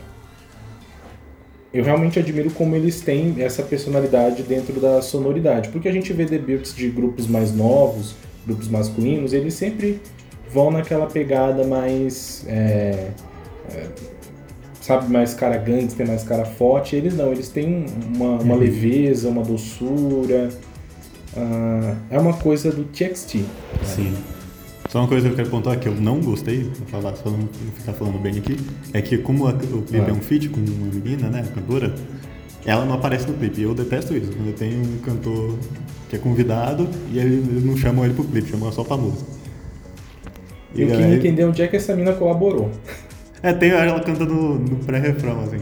eu 1.74 1.84
realmente 1.84 2.18
admiro 2.18 2.50
como 2.52 2.74
eles 2.74 3.02
têm 3.02 3.36
essa 3.40 3.64
personalidade 3.64 4.44
dentro 4.44 4.80
da 4.80 5.02
sonoridade, 5.02 5.68
porque 5.70 5.90
a 5.90 5.92
gente 5.92 6.14
vê 6.14 6.24
debuts 6.24 6.74
de 6.74 6.88
grupos 6.90 7.28
mais 7.28 7.54
novos, 7.54 8.16
grupos 8.48 8.70
masculinos, 8.70 9.34
eles 9.34 9.56
sempre 9.56 10.00
vão 10.50 10.72
naquela 10.72 11.06
pegada 11.06 11.68
mais. 11.68 12.46
é, 12.48 13.12
é, 13.74 13.88
sabe, 14.82 15.12
mais 15.12 15.34
cara 15.34 15.58
gangster, 15.58 16.08
mais 16.08 16.24
cara 16.24 16.46
forte. 16.46 16.96
Eles 16.96 17.16
não, 17.16 17.32
eles 17.32 17.50
têm 17.50 17.86
uma, 18.16 18.40
uma 18.42 18.54
Uhum. 18.54 18.60
leveza, 18.60 19.30
uma 19.30 19.42
doçura. 19.44 20.50
ah, 21.38 21.96
é 22.10 22.20
uma 22.20 22.34
coisa 22.34 22.72
do 22.72 22.84
TXT. 22.86 23.44
Sim. 23.84 24.14
Só 24.90 25.00
uma 25.00 25.08
coisa 25.08 25.28
que 25.28 25.34
eu 25.34 25.36
quero 25.36 25.50
pontuar 25.50 25.78
que 25.80 25.88
eu 25.90 25.96
não 25.96 26.22
gostei, 26.22 26.64
pra 26.64 27.02
falar, 27.02 27.16
só 27.18 27.30
não 27.30 27.50
ficar 27.76 27.92
falando 27.94 28.18
bem 28.20 28.38
aqui, 28.38 28.56
é 28.94 29.02
que 29.02 29.18
como 29.18 29.46
a- 29.48 29.52
o 29.52 29.82
clipe 29.82 30.06
Ah. 30.06 30.10
é 30.10 30.14
um 30.14 30.22
feat 30.22 30.48
com 30.48 30.60
uma 30.62 30.94
menina, 30.94 31.28
né, 31.30 31.44
a 31.46 31.54
cantora, 31.56 31.94
ela 32.66 32.86
não 32.86 32.94
aparece 32.94 33.28
no 33.28 33.34
clipe. 33.34 33.62
Eu 33.64 33.74
detesto 33.74 34.16
isso, 34.16 34.32
quando 34.32 34.56
tem 34.56 34.80
um 34.80 34.98
cantor 35.00 35.58
que 36.10 36.16
é 36.16 36.20
convidado 36.20 36.88
e 37.12 37.20
ele- 37.20 37.36
eles 37.50 37.66
não 37.66 37.76
chamam 37.76 38.06
ele 38.06 38.14
pro 38.14 38.24
clipe, 38.24 38.50
chamam 38.52 38.72
só 38.72 38.84
pra 38.84 38.96
música. 38.96 39.30
E 40.74 40.84
Eu 40.84 40.90
aí- 40.90 40.96
queria 40.98 41.16
entender 41.16 41.44
onde 41.46 41.62
é 41.62 41.68
que 41.68 41.76
essa 41.76 41.94
mina 41.96 42.14
colaborou. 42.14 42.70
É, 43.48 43.54
tem 43.54 43.70
ela 43.70 44.00
canta 44.00 44.26
no, 44.26 44.56
no 44.58 44.78
pré-refrão, 44.78 45.40
assim. 45.42 45.60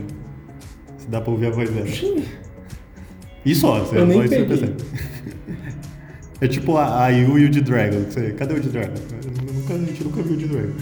Se 0.98 1.08
dá 1.10 1.20
pra 1.20 1.32
ouvir 1.32 1.48
a 1.48 1.50
voz 1.50 1.70
dela. 1.70 1.88
E 3.46 3.54
só, 3.54 3.80
você 3.80 3.98
Eu 3.98 4.06
nem 4.08 4.20
só 4.20 4.24
isso 4.24 4.34
você 4.36 4.46
peguei. 4.46 4.58
percebe. 4.58 4.84
É 6.40 6.48
tipo 6.48 6.78
a, 6.78 7.04
a 7.06 7.10
Yu 7.10 7.40
e 7.40 7.46
o 7.46 7.50
D-Dragon. 7.52 8.06
que 8.06 8.14
você- 8.14 8.32
Cadê 8.32 8.54
o 8.54 8.60
D-Dragon? 8.62 8.94
Eu 9.12 9.54
nunca- 9.54 9.74
A 9.74 9.78
gente 9.80 10.04
nunca 10.04 10.22
viu 10.22 10.34
o 10.34 10.38
D-Dragon. 10.38 10.74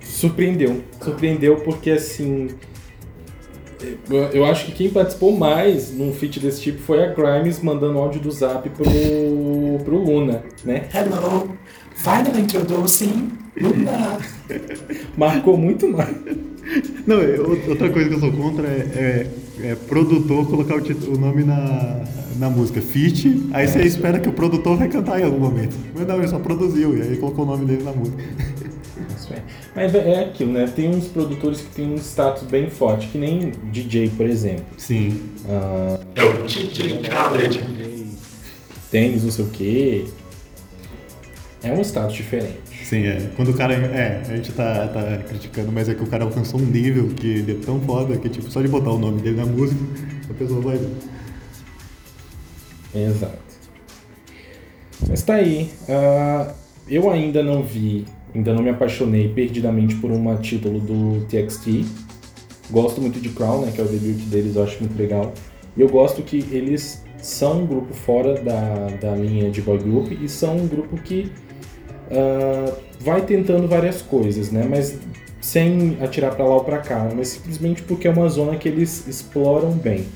Surpreendeu. 0.00 0.82
Surpreendeu 1.02 1.56
porque, 1.56 1.90
assim. 1.90 2.48
Eu, 4.32 4.46
acho 4.46 4.66
que 4.66 4.72
quem 4.72 4.88
participou 4.90 5.36
mais 5.36 5.92
num 5.92 6.12
feat 6.12 6.40
desse 6.40 6.62
tipo 6.62 6.80
foi 6.80 7.04
a 7.04 7.12
Grimes 7.12 7.60
mandando 7.60 7.98
áudio 7.98 8.20
do 8.22 8.30
zap 8.30 8.66
pro, 8.70 8.84
pro 9.84 9.98
Luna, 10.02 10.42
né? 10.64 10.88
Hello, 10.94 11.54
finally 11.94 12.40
introducing. 12.40 13.28
Marcou 15.16 15.56
muito 15.56 15.88
mais. 15.88 16.14
Não, 17.06 17.16
eu- 17.20 17.50
outra 17.68 17.88
coisa 17.90 18.08
que 18.08 18.14
eu 18.14 18.20
sou 18.20 18.32
contra 18.32 18.66
é, 18.66 19.30
é- 19.62 19.66
é 19.70 19.74
produtor 19.74 20.46
colocar 20.48 20.76
o, 20.76 20.80
tit- 20.80 21.06
o 21.08 21.16
nome 21.18 21.44
na, 21.44 22.04
na 22.38 22.50
música. 22.50 22.80
Feat, 22.82 23.48
aí 23.52 23.66
você 23.68 23.82
espera 23.82 24.18
que 24.18 24.28
o 24.28 24.32
produtor 24.32 24.76
vai 24.76 24.88
cantar 24.88 25.20
em 25.20 25.24
algum 25.24 25.38
momento. 25.38 25.74
Mas 25.94 26.06
não, 26.06 26.18
ele 26.18 26.28
só 26.28 26.38
produziu 26.38 26.96
e 26.96 27.02
aí 27.02 27.16
colocou 27.16 27.44
o 27.44 27.48
nome 27.48 27.64
dele 27.64 27.82
na 27.84 27.92
música. 27.92 28.22
Isso 29.16 29.32
é. 29.32 29.42
Mas 29.74 29.94
é 29.94 30.24
aquilo, 30.24 30.52
né? 30.52 30.66
Tem 30.74 30.88
uns 30.88 31.06
produtores 31.06 31.60
que 31.60 31.74
têm 31.74 31.86
um 31.92 31.96
status 31.96 32.42
bem 32.44 32.68
forte, 32.68 33.06
que 33.08 33.18
nem 33.18 33.52
DJ, 33.72 34.10
por 34.16 34.26
exemplo. 34.26 34.64
Sim. 34.76 35.20
Ah, 35.48 35.98
É 36.16 36.24
o 36.24 36.42
DJ 36.46 37.00
Khaled. 37.02 37.60
tênis, 38.90 39.22
não 39.24 39.30
sei 39.30 39.44
o 39.44 39.48
quê. 39.48 40.04
É 41.62 41.72
um 41.72 41.80
status 41.80 42.14
diferente. 42.14 42.58
Sim, 42.84 43.06
é. 43.06 43.30
Quando 43.34 43.50
o 43.50 43.54
cara. 43.54 43.74
É, 43.74 44.22
a 44.28 44.36
gente 44.36 44.52
tá, 44.52 44.86
tá 44.88 45.18
criticando, 45.28 45.72
mas 45.72 45.88
é 45.88 45.94
que 45.94 46.02
o 46.02 46.06
cara 46.06 46.24
alcançou 46.24 46.60
um 46.60 46.64
nível 46.64 47.08
que 47.08 47.26
ele 47.26 47.52
é 47.52 47.54
tão 47.54 47.80
foda 47.80 48.16
que, 48.16 48.28
tipo, 48.28 48.50
só 48.50 48.60
de 48.60 48.68
botar 48.68 48.90
o 48.90 48.98
nome 48.98 49.20
dele 49.22 49.36
na 49.36 49.46
música, 49.46 49.80
a 50.30 50.34
pessoa 50.34 50.60
vai 50.60 50.76
ver. 50.76 50.90
Exato. 52.94 53.38
Mas 55.08 55.22
tá 55.22 55.34
aí. 55.34 55.70
Ah, 55.88 56.54
eu 56.88 57.10
ainda 57.10 57.42
não 57.42 57.62
vi, 57.62 58.04
ainda 58.34 58.54
não 58.54 58.62
me 58.62 58.70
apaixonei 58.70 59.28
perdidamente 59.28 59.96
por 59.96 60.10
uma 60.10 60.36
título 60.36 60.78
do 60.78 61.26
TXT. 61.26 61.84
Gosto 62.70 63.00
muito 63.00 63.20
de 63.20 63.28
Crown, 63.30 63.62
né, 63.62 63.72
que 63.72 63.80
é 63.80 63.84
o 63.84 63.88
debut 63.88 64.16
deles, 64.28 64.56
eu 64.56 64.62
acho 64.62 64.78
muito 64.80 64.96
legal. 64.96 65.32
E 65.76 65.80
eu 65.80 65.88
gosto 65.88 66.22
que 66.22 66.38
eles 66.50 67.04
são 67.18 67.62
um 67.62 67.66
grupo 67.66 67.92
fora 67.92 68.40
da, 68.40 68.88
da 69.00 69.14
linha 69.14 69.50
de 69.50 69.60
boy 69.60 69.78
group 69.78 70.12
e 70.12 70.28
são 70.28 70.56
um 70.56 70.66
grupo 70.66 70.96
que 70.96 71.30
ah, 72.10 72.72
vai 73.00 73.22
tentando 73.22 73.66
várias 73.68 74.02
coisas, 74.02 74.50
né? 74.50 74.66
Mas 74.68 74.98
sem 75.40 75.96
atirar 76.00 76.34
pra 76.34 76.44
lá 76.44 76.54
ou 76.56 76.64
pra 76.64 76.78
cá, 76.78 77.08
mas 77.14 77.28
simplesmente 77.28 77.82
porque 77.82 78.08
é 78.08 78.10
uma 78.10 78.28
zona 78.28 78.56
que 78.56 78.68
eles 78.68 79.06
exploram 79.06 79.70
bem. 79.72 80.06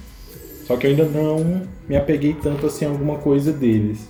Só 0.66 0.76
que 0.76 0.86
eu 0.86 0.90
ainda 0.90 1.04
não 1.04 1.62
me 1.88 1.96
apeguei 1.96 2.34
tanto 2.34 2.66
assim 2.66 2.84
a 2.84 2.88
alguma 2.88 3.18
coisa 3.18 3.52
deles. 3.52 4.08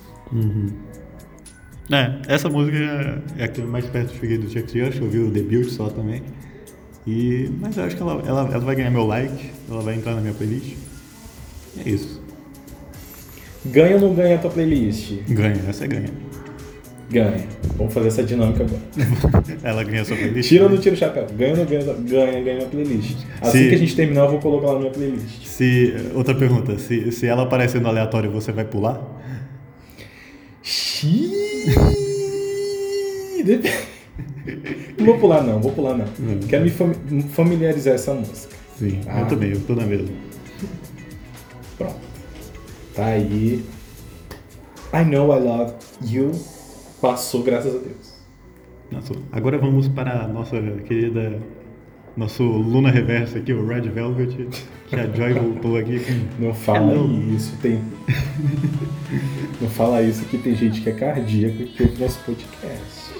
É, 1.91 2.33
essa 2.33 2.49
música 2.49 3.21
é 3.37 3.43
a 3.43 3.47
que 3.47 3.59
eu 3.59 3.67
mais 3.67 3.85
perto 3.85 4.13
cheguei 4.15 4.37
do 4.37 4.49
Chuck 4.49 4.79
Rush, 4.79 4.97
eu 4.97 5.03
ouvi 5.03 5.19
o 5.19 5.29
debut 5.29 5.67
só 5.69 5.89
também. 5.89 6.21
E, 7.05 7.51
mas 7.59 7.77
eu 7.77 7.83
acho 7.83 7.95
que 7.95 8.01
ela, 8.01 8.23
ela, 8.25 8.41
ela 8.41 8.59
vai 8.59 8.75
ganhar 8.75 8.91
meu 8.91 9.05
like, 9.05 9.51
ela 9.69 9.81
vai 9.81 9.95
entrar 9.95 10.15
na 10.15 10.21
minha 10.21 10.33
playlist. 10.33 10.75
É 11.83 11.89
isso. 11.89 12.21
Ganha 13.65 13.95
ou 13.95 14.01
não 14.01 14.13
ganha 14.13 14.35
a 14.35 14.39
tua 14.39 14.51
playlist? 14.51 15.13
Ganha, 15.29 15.61
essa 15.67 15.85
é 15.85 15.87
ganha. 15.87 16.09
Ganha. 17.11 17.45
Vamos 17.77 17.93
fazer 17.93 18.07
essa 18.07 18.23
dinâmica 18.23 18.63
agora. 18.63 18.81
Ela 19.63 19.83
ganha 19.83 20.01
a 20.01 20.05
sua 20.05 20.15
playlist. 20.15 20.47
Tira 20.49 20.63
ou 20.63 20.69
não 20.69 20.77
tira 20.77 20.95
o 20.95 20.97
chapéu? 20.97 21.27
Ganha 21.37 21.51
ou 21.51 21.57
não 21.57 21.65
ganha? 21.65 21.93
Ganha, 21.93 22.41
ganha 22.43 22.63
a 22.63 22.69
playlist. 22.69 23.17
Assim 23.41 23.57
Se- 23.57 23.69
que 23.69 23.75
a 23.75 23.77
gente 23.77 23.95
terminar, 23.95 24.21
eu 24.25 24.29
vou 24.31 24.39
colocar 24.39 24.67
lá 24.67 24.73
na 24.75 24.79
minha 24.79 24.91
playlist. 24.91 25.45
Se, 25.45 25.93
outra 26.15 26.33
pergunta, 26.35 26.77
se, 26.79 27.11
se 27.11 27.25
ela 27.27 27.43
aparecer 27.43 27.81
no 27.81 27.89
aleatório, 27.89 28.31
você 28.31 28.51
vai 28.51 28.65
pular? 28.65 29.01
Não 34.97 35.05
vou 35.05 35.17
pular 35.17 35.43
não, 35.43 35.59
vou 35.59 35.71
pular 35.71 35.97
não. 35.97 36.05
Não. 36.19 36.39
Quero 36.47 36.63
me 36.63 36.69
fami- 36.69 37.23
familiarizar 37.33 37.95
essa 37.95 38.13
música. 38.13 38.55
Sim, 38.77 38.99
Ah. 39.07 39.21
eu 39.21 39.27
também, 39.27 39.51
eu 39.51 39.59
tô 39.61 39.75
na 39.75 39.85
mesma. 39.85 40.07
Pronto. 41.77 41.95
Tá 42.95 43.05
aí. 43.05 43.63
I 44.93 45.03
know 45.05 45.33
I 45.35 45.39
love 45.39 45.73
you. 46.05 46.31
Passou, 47.01 47.41
graças 47.41 47.75
a 47.75 47.79
Deus. 47.79 48.13
Nossa, 48.91 49.13
agora 49.31 49.57
vamos 49.57 49.87
para 49.87 50.23
a 50.23 50.27
nossa 50.27 50.61
querida. 50.85 51.39
Nosso 52.15 52.43
Luna 52.43 52.91
Reverso 52.91 53.37
aqui, 53.37 53.53
o 53.53 53.65
Red 53.65 53.89
Velvet, 53.89 54.49
que 54.89 54.95
a 54.97 55.07
Joy 55.07 55.33
voltou 55.33 55.77
aqui 55.77 55.97
com. 56.01 56.43
Não 56.43 56.53
fala 56.53 56.93
Hello. 56.93 57.33
isso, 57.33 57.55
tem. 57.61 57.81
Não 59.61 59.69
fala 59.69 60.01
isso 60.01 60.25
que 60.25 60.37
tem 60.37 60.53
gente 60.53 60.81
que 60.81 60.89
é 60.89 60.93
cardíaco 60.93 61.63
que 61.63 61.83
ouve 61.83 62.01
nosso 62.01 62.19
podcast. 62.25 63.11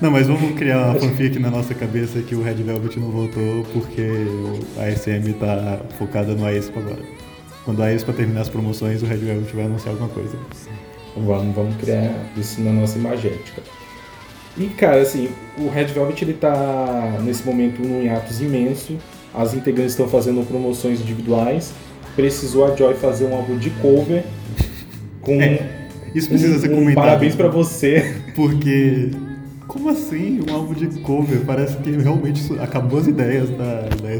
Não, 0.00 0.12
mas 0.12 0.28
vamos 0.28 0.54
criar 0.54 0.90
uma 0.90 0.94
fanfic 0.94 1.40
na 1.40 1.50
nossa 1.50 1.74
cabeça 1.74 2.20
que 2.22 2.36
o 2.36 2.42
Red 2.42 2.54
Velvet 2.54 3.00
não 3.00 3.10
voltou 3.10 3.64
porque 3.72 4.06
a 4.78 4.90
SM 4.94 5.32
tá 5.40 5.80
focada 5.98 6.34
no 6.34 6.44
Aespa 6.44 6.78
agora. 6.78 7.02
Quando 7.64 7.82
a 7.82 7.86
Aespa 7.86 8.12
terminar 8.12 8.42
as 8.42 8.48
promoções, 8.48 9.02
o 9.02 9.06
Red 9.06 9.16
Velvet 9.16 9.54
vai 9.54 9.64
anunciar 9.64 9.92
alguma 9.94 10.10
coisa. 10.10 10.38
Vamos, 11.16 11.54
vamos 11.54 11.76
criar 11.76 12.12
isso 12.36 12.60
na 12.60 12.72
nossa 12.72 12.98
imagética. 12.98 13.62
E 14.56 14.66
cara, 14.66 15.00
assim, 15.00 15.28
o 15.58 15.68
Red 15.68 15.86
Velvet 15.86 16.22
ele 16.22 16.34
tá 16.34 17.18
nesse 17.22 17.44
momento 17.44 17.80
num 17.82 18.02
hiatus 18.02 18.40
imenso. 18.40 18.96
As 19.32 19.52
integrantes 19.54 19.92
estão 19.92 20.08
fazendo 20.08 20.46
promoções 20.46 21.00
individuais. 21.00 21.72
Precisou 22.14 22.64
a 22.64 22.76
Joy 22.76 22.94
fazer 22.94 23.24
um 23.24 23.34
álbum 23.34 23.58
de 23.58 23.70
cover 23.70 24.22
com 25.20 25.40
É, 25.40 25.88
Isso 26.14 26.28
precisa 26.28 26.56
um- 26.56 26.60
ser 26.60 26.70
um 26.72 26.76
comentado. 26.76 27.04
parabéns 27.04 27.34
pra 27.34 27.48
você. 27.48 28.14
Porque. 28.36 29.10
Como 29.66 29.88
assim? 29.88 30.40
Um 30.48 30.54
álbum 30.54 30.72
de 30.74 30.86
cover? 31.00 31.40
Parece 31.44 31.76
que 31.78 31.90
realmente 31.90 32.40
acabou 32.60 33.00
as 33.00 33.08
ideias 33.08 33.50
da, 33.50 33.88
da. 34.02 34.12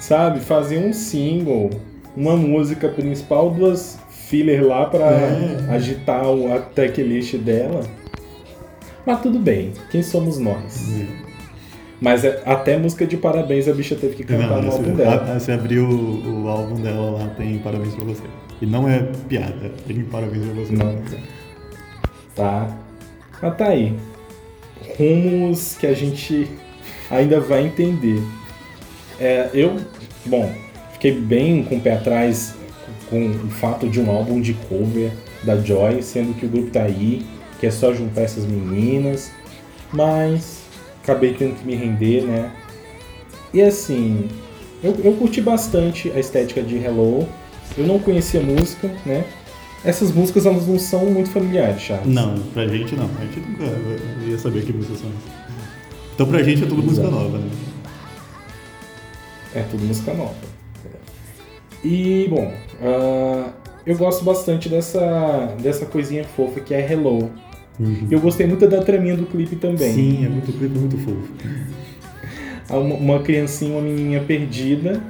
Sabe, 0.00 0.40
fazer 0.40 0.78
um 0.78 0.92
single, 0.92 1.70
uma 2.16 2.36
música 2.36 2.88
principal, 2.88 3.50
duas 3.50 3.99
filler 4.30 4.64
lá 4.64 4.86
pra 4.86 5.06
É. 5.10 5.66
agitar 5.70 6.24
o- 6.30 6.54
a 6.54 6.60
tracklist 6.60 7.34
dela. 7.36 7.80
Mas 9.04 9.20
tudo 9.20 9.40
bem, 9.40 9.72
quem 9.90 10.02
somos 10.04 10.38
nós? 10.38 10.88
Mas 12.00 12.24
é- 12.24 12.40
até 12.46 12.78
música 12.78 13.04
de 13.06 13.16
parabéns 13.16 13.66
a 13.68 13.72
bicha 13.74 13.96
teve 13.96 14.14
que 14.14 14.22
cantar 14.24 14.48
Não, 14.48 14.62
no 14.62 14.70
álbum 14.72 14.84
você, 14.84 14.90
dela. 14.92 15.38
você 15.38 15.52
abriu 15.52 15.84
o, 15.84 16.44
o 16.44 16.48
álbum 16.48 16.76
dela 16.76 17.10
lá, 17.18 17.26
tem 17.36 17.58
parabéns 17.58 17.94
pra 17.94 18.04
você. 18.04 18.22
E 18.62 18.66
não 18.66 18.88
é 18.88 19.00
piada, 19.28 19.70
tem 19.86 20.00
parabéns 20.04 20.44
pra 20.44 20.54
você. 20.54 20.72
Não. 20.74 20.96
Tá. 22.36 22.68
Mas 23.42 23.56
tá 23.56 23.66
aí. 23.68 23.94
Rumos 24.96 25.76
que 25.78 25.86
a 25.86 25.92
gente 25.94 26.48
ainda 27.10 27.40
vai 27.40 27.66
entender. 27.66 28.22
É, 29.18 29.50
eu, 29.52 29.76
bom, 30.24 30.50
fiquei 30.92 31.12
bem 31.12 31.64
com 31.64 31.76
o 31.76 31.80
pé 31.80 31.94
atrás 31.94 32.54
com 33.10 33.30
o 33.30 33.50
fato 33.50 33.88
de 33.88 34.00
um 34.00 34.10
álbum 34.10 34.40
de 34.40 34.54
cover 34.54 35.10
da 35.42 35.56
Joy, 35.56 36.02
sendo 36.02 36.32
que 36.34 36.46
o 36.46 36.48
grupo 36.48 36.70
tá 36.70 36.84
aí, 36.84 37.26
que 37.58 37.66
é 37.66 37.70
só 37.70 37.92
juntar 37.92 38.22
essas 38.22 38.46
meninas, 38.46 39.32
mas 39.92 40.60
acabei 41.02 41.34
tendo 41.34 41.56
que 41.56 41.66
me 41.66 41.74
render, 41.74 42.22
né? 42.22 42.50
E 43.52 43.60
assim, 43.60 44.28
eu, 44.82 44.96
eu 45.02 45.12
curti 45.14 45.40
bastante 45.40 46.10
a 46.12 46.20
estética 46.20 46.62
de 46.62 46.76
Hello, 46.76 47.28
eu 47.76 47.86
não 47.86 47.98
conhecia 47.98 48.40
música, 48.40 48.88
né? 49.04 49.24
Essas 49.84 50.12
músicas 50.12 50.46
elas 50.46 50.66
não 50.66 50.78
são 50.78 51.06
muito 51.06 51.30
familiares, 51.30 51.80
Charles. 51.82 52.06
Não, 52.06 52.38
pra 52.52 52.68
gente 52.68 52.94
não. 52.94 53.10
A 53.18 53.24
gente 53.24 53.40
nunca 53.40 53.64
ia 54.26 54.38
saber 54.38 54.64
que 54.64 54.72
música 54.72 54.94
são. 54.96 55.10
Então 56.14 56.26
pra 56.26 56.42
gente 56.42 56.62
é 56.62 56.66
tudo 56.66 56.82
música 56.82 57.06
Exato. 57.06 57.16
nova, 57.16 57.38
né? 57.38 57.50
É 59.54 59.62
tudo 59.62 59.84
música 59.84 60.12
nova. 60.12 60.34
E, 61.82 62.26
bom, 62.28 62.52
ah, 62.82 63.50
eu 63.86 63.96
gosto 63.96 64.24
bastante 64.24 64.68
dessa, 64.68 65.54
dessa 65.60 65.86
coisinha 65.86 66.24
fofa 66.24 66.60
que 66.60 66.74
é 66.74 66.92
Hello. 66.92 67.30
Eu 68.10 68.20
gostei 68.20 68.46
muito 68.46 68.68
da 68.68 68.82
traminha 68.82 69.16
do 69.16 69.24
clipe 69.24 69.56
também. 69.56 69.92
Sim, 69.94 70.26
é 70.26 70.28
muito 70.28 70.52
clipe, 70.52 70.78
muito 70.78 70.98
fofo. 70.98 71.32
Uma, 72.68 72.94
uma 72.94 73.18
criancinha, 73.20 73.72
uma 73.72 73.80
menininha 73.82 74.20
perdida 74.20 75.02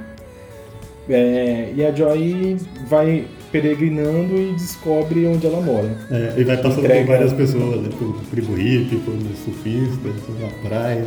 É, 1.09 1.73
e 1.75 1.83
a 1.85 1.91
Joy 1.91 2.57
vai 2.87 3.25
peregrinando 3.51 4.37
e 4.37 4.53
descobre 4.53 5.25
onde 5.27 5.45
ela 5.45 5.59
mora. 5.59 5.89
É, 6.09 6.35
e 6.39 6.43
vai 6.45 6.55
passando 6.57 6.85
Entrega. 6.85 7.01
por 7.01 7.11
várias 7.11 7.33
pessoas, 7.33 7.81
né? 7.81 7.89
por 7.99 8.13
tribo 8.31 8.53
hippie, 8.53 8.95
por 8.97 9.13
surfistas, 9.43 10.13
na 10.39 10.69
praia, 10.69 11.05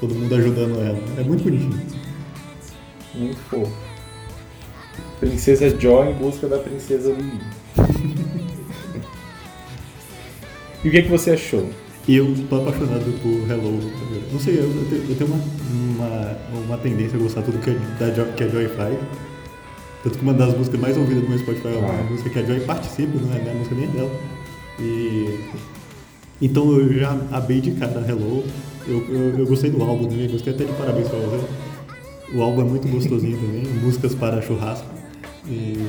todo 0.00 0.14
mundo 0.14 0.32
ajudando 0.36 0.80
ela. 0.80 0.98
É 1.18 1.24
muito 1.24 1.42
bonitinho. 1.42 1.80
Muito 3.14 3.36
fofo. 3.50 3.91
Princesa 5.22 5.70
Joy 5.78 6.10
em 6.10 6.14
busca 6.14 6.48
da 6.48 6.58
Princesa 6.58 7.12
Lily. 7.12 7.40
e 10.82 10.88
o 10.88 10.90
que, 10.90 10.98
é 10.98 11.02
que 11.02 11.08
você 11.08 11.30
achou? 11.30 11.64
Eu 12.08 12.34
tô 12.50 12.56
apaixonado 12.56 13.04
por 13.22 13.48
Hello. 13.48 13.78
Não 14.32 14.40
sei, 14.40 14.58
eu, 14.58 14.64
eu 14.64 15.14
tenho, 15.16 15.30
uma, 15.30 15.40
uma, 15.70 16.36
uma 16.66 16.78
tendência 16.78 17.16
a 17.16 17.22
gostar 17.22 17.42
tudo 17.42 17.60
que 17.60 17.70
a, 17.70 17.74
da 18.00 18.12
Joy, 18.12 18.32
que 18.32 18.42
a 18.42 18.48
Joy 18.48 18.66
faz. 18.70 18.98
Tanto 20.02 20.18
que 20.18 20.24
uma 20.24 20.34
das 20.34 20.58
músicas 20.58 20.80
mais 20.80 20.96
ouvidas 20.96 21.22
do 21.22 21.28
meu 21.28 21.38
Spotify 21.38 21.68
é 21.68 21.78
uma 21.78 22.00
Ah. 22.00 22.02
música 22.10 22.28
que 22.28 22.38
a 22.40 22.44
Joy 22.44 22.60
participa, 22.62 23.12
não 23.20 23.32
é 23.32 23.48
a 23.48 23.54
música 23.54 23.76
nem 23.76 23.84
é 23.84 23.88
dela. 23.88 24.10
E. 24.80 25.38
Então 26.40 26.68
eu 26.76 26.92
já 26.94 27.16
abri 27.30 27.60
de 27.60 27.70
cara 27.70 28.04
Hello. 28.08 28.42
Eu, 28.88 28.98
eu, 29.08 29.38
eu 29.38 29.46
gostei 29.46 29.70
do 29.70 29.80
álbum 29.84 30.08
também, 30.08 30.28
gostei 30.28 30.52
até 30.52 30.64
de 30.64 30.72
parabéns 30.72 31.06
pra 31.06 31.20
você. 31.20 31.46
O 32.34 32.42
álbum 32.42 32.62
é 32.62 32.64
muito 32.64 32.88
gostosinho 32.88 33.38
também, 33.38 33.62
músicas 33.80 34.16
para 34.16 34.42
churrasco. 34.42 34.91
E. 35.46 35.86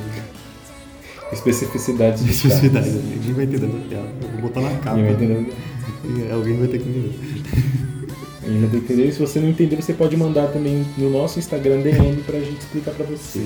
Especificidades 1.32 2.20
de 2.20 2.26
Necessidade, 2.28 2.90
ninguém 2.90 3.32
vai 3.34 3.44
entender 3.44 3.66
piada. 3.88 4.08
Eu 4.22 4.28
vou 4.32 4.40
botar 4.42 4.60
na 4.60 4.70
capa. 4.78 4.96
Ninguém 4.96 5.14
vai 5.16 5.24
entender. 5.24 6.32
Alguém 6.32 6.58
vai 6.58 6.68
ter 6.68 6.78
que 6.78 6.88
entender. 6.88 7.18
Ninguém 8.46 8.68
vai 8.68 8.78
entender. 8.78 9.12
Se 9.12 9.18
você 9.20 9.40
não 9.40 9.48
entender, 9.48 9.76
você 9.76 9.94
pode 9.94 10.16
mandar 10.16 10.48
também 10.48 10.84
no 10.98 11.08
nosso 11.10 11.38
Instagram 11.38 11.80
DM 11.80 12.16
pra 12.26 12.38
gente 12.38 12.58
explicar 12.60 12.92
pra 12.92 13.06
você. 13.06 13.40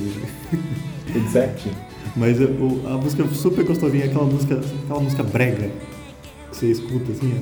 Tudo 1.12 1.30
certinho. 1.30 1.74
Mas 2.16 2.40
é, 2.40 2.44
o- 2.44 2.82
a 2.88 2.96
música 2.98 3.24
super 3.32 3.64
gostosinha, 3.64 4.06
aquela 4.06 4.24
música, 4.24 4.60
aquela 4.84 5.00
música 5.00 5.22
brega 5.22 5.70
que 6.50 6.56
você 6.56 6.66
escuta 6.66 7.12
assim, 7.12 7.32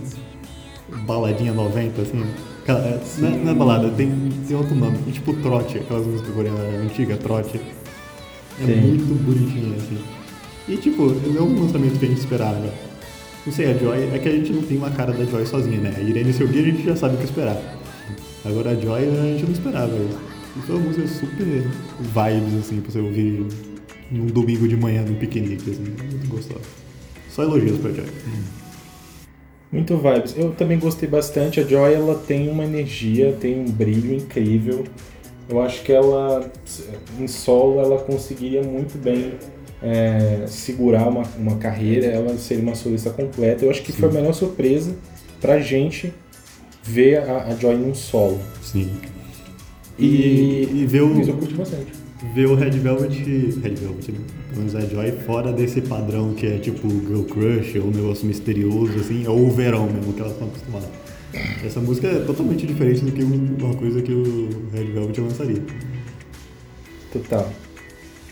ó, 0.93 0.97
baladinha 1.07 1.53
90, 1.55 2.03
assim. 2.03 2.25
Aquela- 2.63 2.81
é, 2.81 3.01
não, 3.19 3.29
é, 3.29 3.37
não 3.39 3.51
é 3.53 3.55
balada, 3.55 3.89
tem, 3.91 4.13
tem 4.47 4.57
outro 4.57 4.75
nome, 4.75 4.99
é 5.09 5.11
tipo 5.13 5.33
trote, 5.35 5.79
aquelas 5.79 6.07
músicas 6.07 6.35
coreanas 6.35 6.75
antigas, 6.85 7.19
trote. 7.21 7.59
É 8.61 8.67
Sim. 8.67 8.81
muito 8.81 9.15
bonitinha, 9.23 9.77
assim. 9.77 9.99
E 10.69 10.77
tipo, 10.77 11.07
não 11.07 11.37
é 11.37 11.43
um 11.43 11.63
lançamento 11.63 11.99
que 11.99 12.07
a 12.07 12.09
gente 12.09 12.19
esperava. 12.19 12.73
Não 13.47 13.53
sei, 13.53 13.71
a 13.71 13.75
Joy, 13.75 14.11
é 14.13 14.19
que 14.19 14.29
a 14.29 14.33
gente 14.33 14.53
não 14.53 14.63
tem 14.63 14.77
uma 14.77 14.91
cara 14.91 15.13
da 15.13 15.25
Joy 15.25 15.47
sozinha, 15.47 15.79
né? 15.79 15.95
A 15.97 16.01
Irene 16.01 16.33
Selgui 16.33 16.59
a 16.59 16.63
gente 16.63 16.85
já 16.85 16.97
sabe 16.97 17.15
o 17.15 17.19
que 17.19 17.25
esperar. 17.25 17.57
Agora 18.45 18.71
a 18.71 18.75
Joy 18.75 19.05
a 19.05 19.23
gente 19.33 19.45
não 19.45 19.53
esperava 19.53 19.93
isso. 19.95 20.19
E 20.57 20.61
foi 20.63 20.77
uma 20.77 20.85
música 20.87 21.07
super 21.07 21.47
vibes, 21.47 22.55
assim, 22.59 22.81
pra 22.81 22.91
você 22.91 22.99
ouvir 22.99 23.47
num 24.11 24.27
domingo 24.27 24.67
de 24.67 24.77
manhã, 24.77 25.03
num 25.03 25.15
piquenique, 25.15 25.71
assim, 25.71 25.85
muito 25.85 26.29
gostosa. 26.29 26.65
Só 27.29 27.43
elogios 27.43 27.79
pra 27.79 27.93
Joy. 27.93 28.07
Muito 29.71 29.97
vibes. 29.97 30.35
Eu 30.37 30.53
também 30.53 30.79
gostei 30.79 31.09
bastante. 31.09 31.61
A 31.61 31.63
Joy 31.65 31.93
ela 31.93 32.15
tem 32.15 32.49
uma 32.49 32.65
energia, 32.65 33.33
tem 33.33 33.61
um 33.61 33.71
brilho 33.71 34.15
incrível. 34.15 34.85
Eu 35.49 35.61
acho 35.61 35.83
que 35.83 35.93
ela, 35.93 36.51
em 37.21 37.27
solo, 37.29 37.81
ela 37.81 37.99
conseguiria 37.99 38.63
muito 38.63 38.99
bem 38.99 39.35
é, 39.83 40.45
segurar 40.49 41.09
uma, 41.09 41.23
uma 41.39 41.57
carreira. 41.57 42.07
Ela 42.07 42.37
seria 42.37 42.63
uma 42.63 42.75
solista 42.75 43.11
completa. 43.11 43.65
Eu 43.65 43.71
acho 43.71 43.83
que 43.83 43.93
foi 43.93 44.09
a 44.09 44.13
melhor 44.13 44.33
surpresa 44.33 44.95
pra 45.41 45.61
gente 45.61 46.13
ver 46.83 47.19
a, 47.19 47.45
a 47.49 47.55
Joy 47.55 47.77
num 47.77 47.95
solo. 47.95 48.41
Sim. 48.63 48.91
E, 49.99 50.69
E, 50.73 50.87
ver, 50.87 51.03
o, 51.03 51.21
isso 51.21 51.31
eu 51.31 51.37
curti 51.37 51.55
bastante. 51.55 51.93
ver 52.35 52.47
o 52.47 52.55
Red 52.55 52.71
Velvet, 52.71 53.17
Red 53.63 53.75
Velvet, 53.77 54.13
né? 54.13 54.19
Pelo 54.51 54.59
menos 54.59 54.75
a 54.75 54.81
Joy, 54.81 55.13
fora 55.25 55.53
desse 55.53 55.81
padrão 55.81 56.35
que 56.35 56.47
é 56.47 56.59
tipo 56.59 56.89
Girl 56.89 57.23
Crush, 57.23 57.77
ou 57.79 57.87
um 57.87 57.91
negócio 57.91 58.27
misterioso, 58.27 58.99
assim, 58.99 59.27
ou 59.27 59.47
o 59.47 59.51
verão 59.51 59.87
mesmo, 59.87 60.13
que 60.13 60.21
elas 60.21 60.33
estão 60.33 60.49
acostumadas. 60.49 60.89
Essa 61.65 61.81
música 61.81 62.09
é 62.09 62.21
totalmente 62.21 62.67
diferente 62.67 63.05
do 63.05 63.13
que 63.13 63.23
uma 63.23 63.75
coisa 63.75 64.01
que 64.01 64.13
o 64.13 64.49
Red 64.73 64.93
Velvet 64.93 65.21
lançaria. 65.21 65.63
Total. 67.13 67.51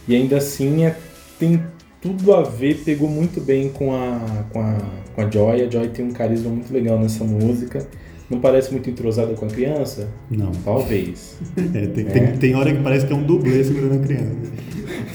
E 0.07 0.15
ainda 0.15 0.37
assim 0.37 0.85
é, 0.85 0.97
tem 1.39 1.63
tudo 2.01 2.35
a 2.35 2.43
ver, 2.43 2.83
pegou 2.85 3.09
muito 3.09 3.41
bem 3.41 3.71
com 3.71 3.95
a, 3.95 4.45
com, 4.53 4.61
a, 4.61 4.79
com 5.15 5.21
a 5.23 5.31
Joy. 5.31 5.63
A 5.63 5.71
Joy 5.71 5.89
tem 5.89 6.05
um 6.05 6.13
carisma 6.13 6.51
muito 6.51 6.73
legal 6.73 6.99
nessa 6.99 7.25
música. 7.25 7.87
Não 8.29 8.41
parece 8.41 8.73
muito 8.73 8.89
entrosada 8.89 9.35
com 9.35 9.45
a 9.47 9.49
criança? 9.49 10.09
Não. 10.31 10.53
Talvez. 10.65 11.39
É, 11.75 11.87
tem, 11.87 12.07
É. 12.07 12.11
Tem, 12.11 12.37
tem 12.37 12.55
hora 12.55 12.75
que 12.75 12.83
parece 12.83 13.07
que 13.07 13.13
é 13.13 13.17
um 13.17 13.23
dublê 13.23 13.63
segurando 13.65 13.95
a 13.95 14.07
criança. 14.07 14.35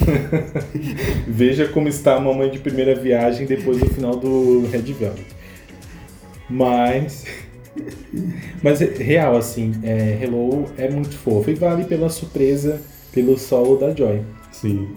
Veja 1.28 1.68
como 1.68 1.88
está 1.88 2.15
a 2.15 2.20
mamãe 2.20 2.50
de 2.50 2.60
primeira 2.60 2.96
viagem 2.96 3.46
depois 3.46 3.78
do 3.80 3.88
final 3.88 4.15
do 4.15 4.68
Red 4.68 4.94
Velvet. 4.94 5.26
Mas. 6.50 7.26
Mas 8.64 8.82
é 8.82 8.86
real, 8.86 9.38
assim, 9.38 9.72
é, 9.84 10.20
Hello 10.22 10.66
é 10.78 10.90
muito 10.90 11.16
fofo 11.18 11.50
e 11.50 11.54
vale 11.54 11.86
pela 11.86 12.10
surpresa, 12.10 12.82
pelo 13.14 13.38
solo 13.38 13.78
da 13.78 13.94
Joy. 13.94 14.22
Sim. 14.52 14.88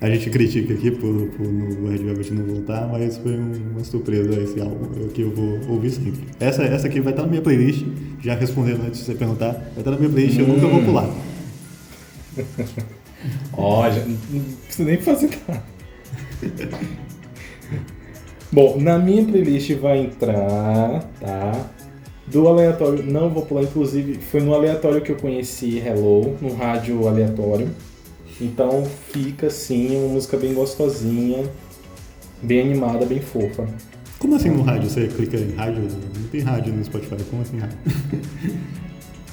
A 0.00 0.08
gente 0.08 0.30
critica 0.30 0.72
aqui 0.72 0.90
por, 0.90 1.26
por 1.36 1.46
no 1.46 1.88
Red 1.88 1.98
Velvet 1.98 2.30
não 2.32 2.44
voltar, 2.44 2.88
mas 2.90 3.18
foi 3.18 3.32
um- 3.38 3.72
uma 3.72 3.84
surpresa 3.84 4.40
esse 4.40 4.58
álbum 4.60 5.08
que 5.08 5.20
eu 5.20 5.30
vou 5.30 5.58
ouvir 5.68 5.90
sempre. 5.90 6.24
Essa, 6.40 6.62
essa 6.64 6.86
aqui 6.86 7.00
vai 7.00 7.12
estar 7.12 7.22
na 7.22 7.28
minha 7.28 7.42
playlist, 7.42 7.84
já 8.22 8.34
respondendo 8.34 8.82
antes 8.86 9.00
de 9.00 9.06
você 9.06 9.14
perguntar, 9.14 9.52
vai 9.52 9.78
estar 9.78 9.90
na 9.90 9.98
minha 9.98 10.08
playlist, 10.10 10.38
eu 10.38 10.48
nunca 10.48 10.66
vou 10.66 10.82
pular. 10.82 11.08
Ó, 13.52 13.90
já 13.90 14.02
não 14.06 14.16
precisa 14.64 14.88
nem 14.88 14.98
fazer 14.98 15.30
nada. 15.46 15.62
Bom, 18.52 18.80
na 18.80 18.98
minha 18.98 19.24
playlist 19.24 19.70
vai 19.74 19.98
entrar, 19.98 21.04
tá? 21.20 21.70
Do 22.30 22.46
aleatório, 22.46 23.02
não 23.04 23.28
vou 23.28 23.44
pular, 23.44 23.62
inclusive 23.62 24.14
foi 24.20 24.40
no 24.40 24.54
aleatório 24.54 25.00
que 25.00 25.10
eu 25.10 25.16
conheci 25.16 25.78
Hello, 25.78 26.36
no 26.40 26.54
rádio 26.54 27.08
aleatório. 27.08 27.68
Então 28.40 28.84
fica 29.12 29.48
assim, 29.48 29.96
uma 29.96 30.08
música 30.08 30.36
bem 30.36 30.54
gostosinha, 30.54 31.44
bem 32.42 32.60
animada, 32.60 33.04
bem 33.04 33.20
fofa. 33.20 33.66
Como 34.18 34.36
assim 34.36 34.50
no 34.50 34.62
rádio? 34.62 34.88
Você 34.88 35.08
clica 35.08 35.36
em 35.36 35.54
rádio? 35.54 35.82
Não 35.82 36.28
tem 36.30 36.40
rádio 36.40 36.72
no 36.72 36.84
Spotify, 36.84 37.16
como 37.30 37.42
assim 37.42 37.58
rádio? 37.58 37.78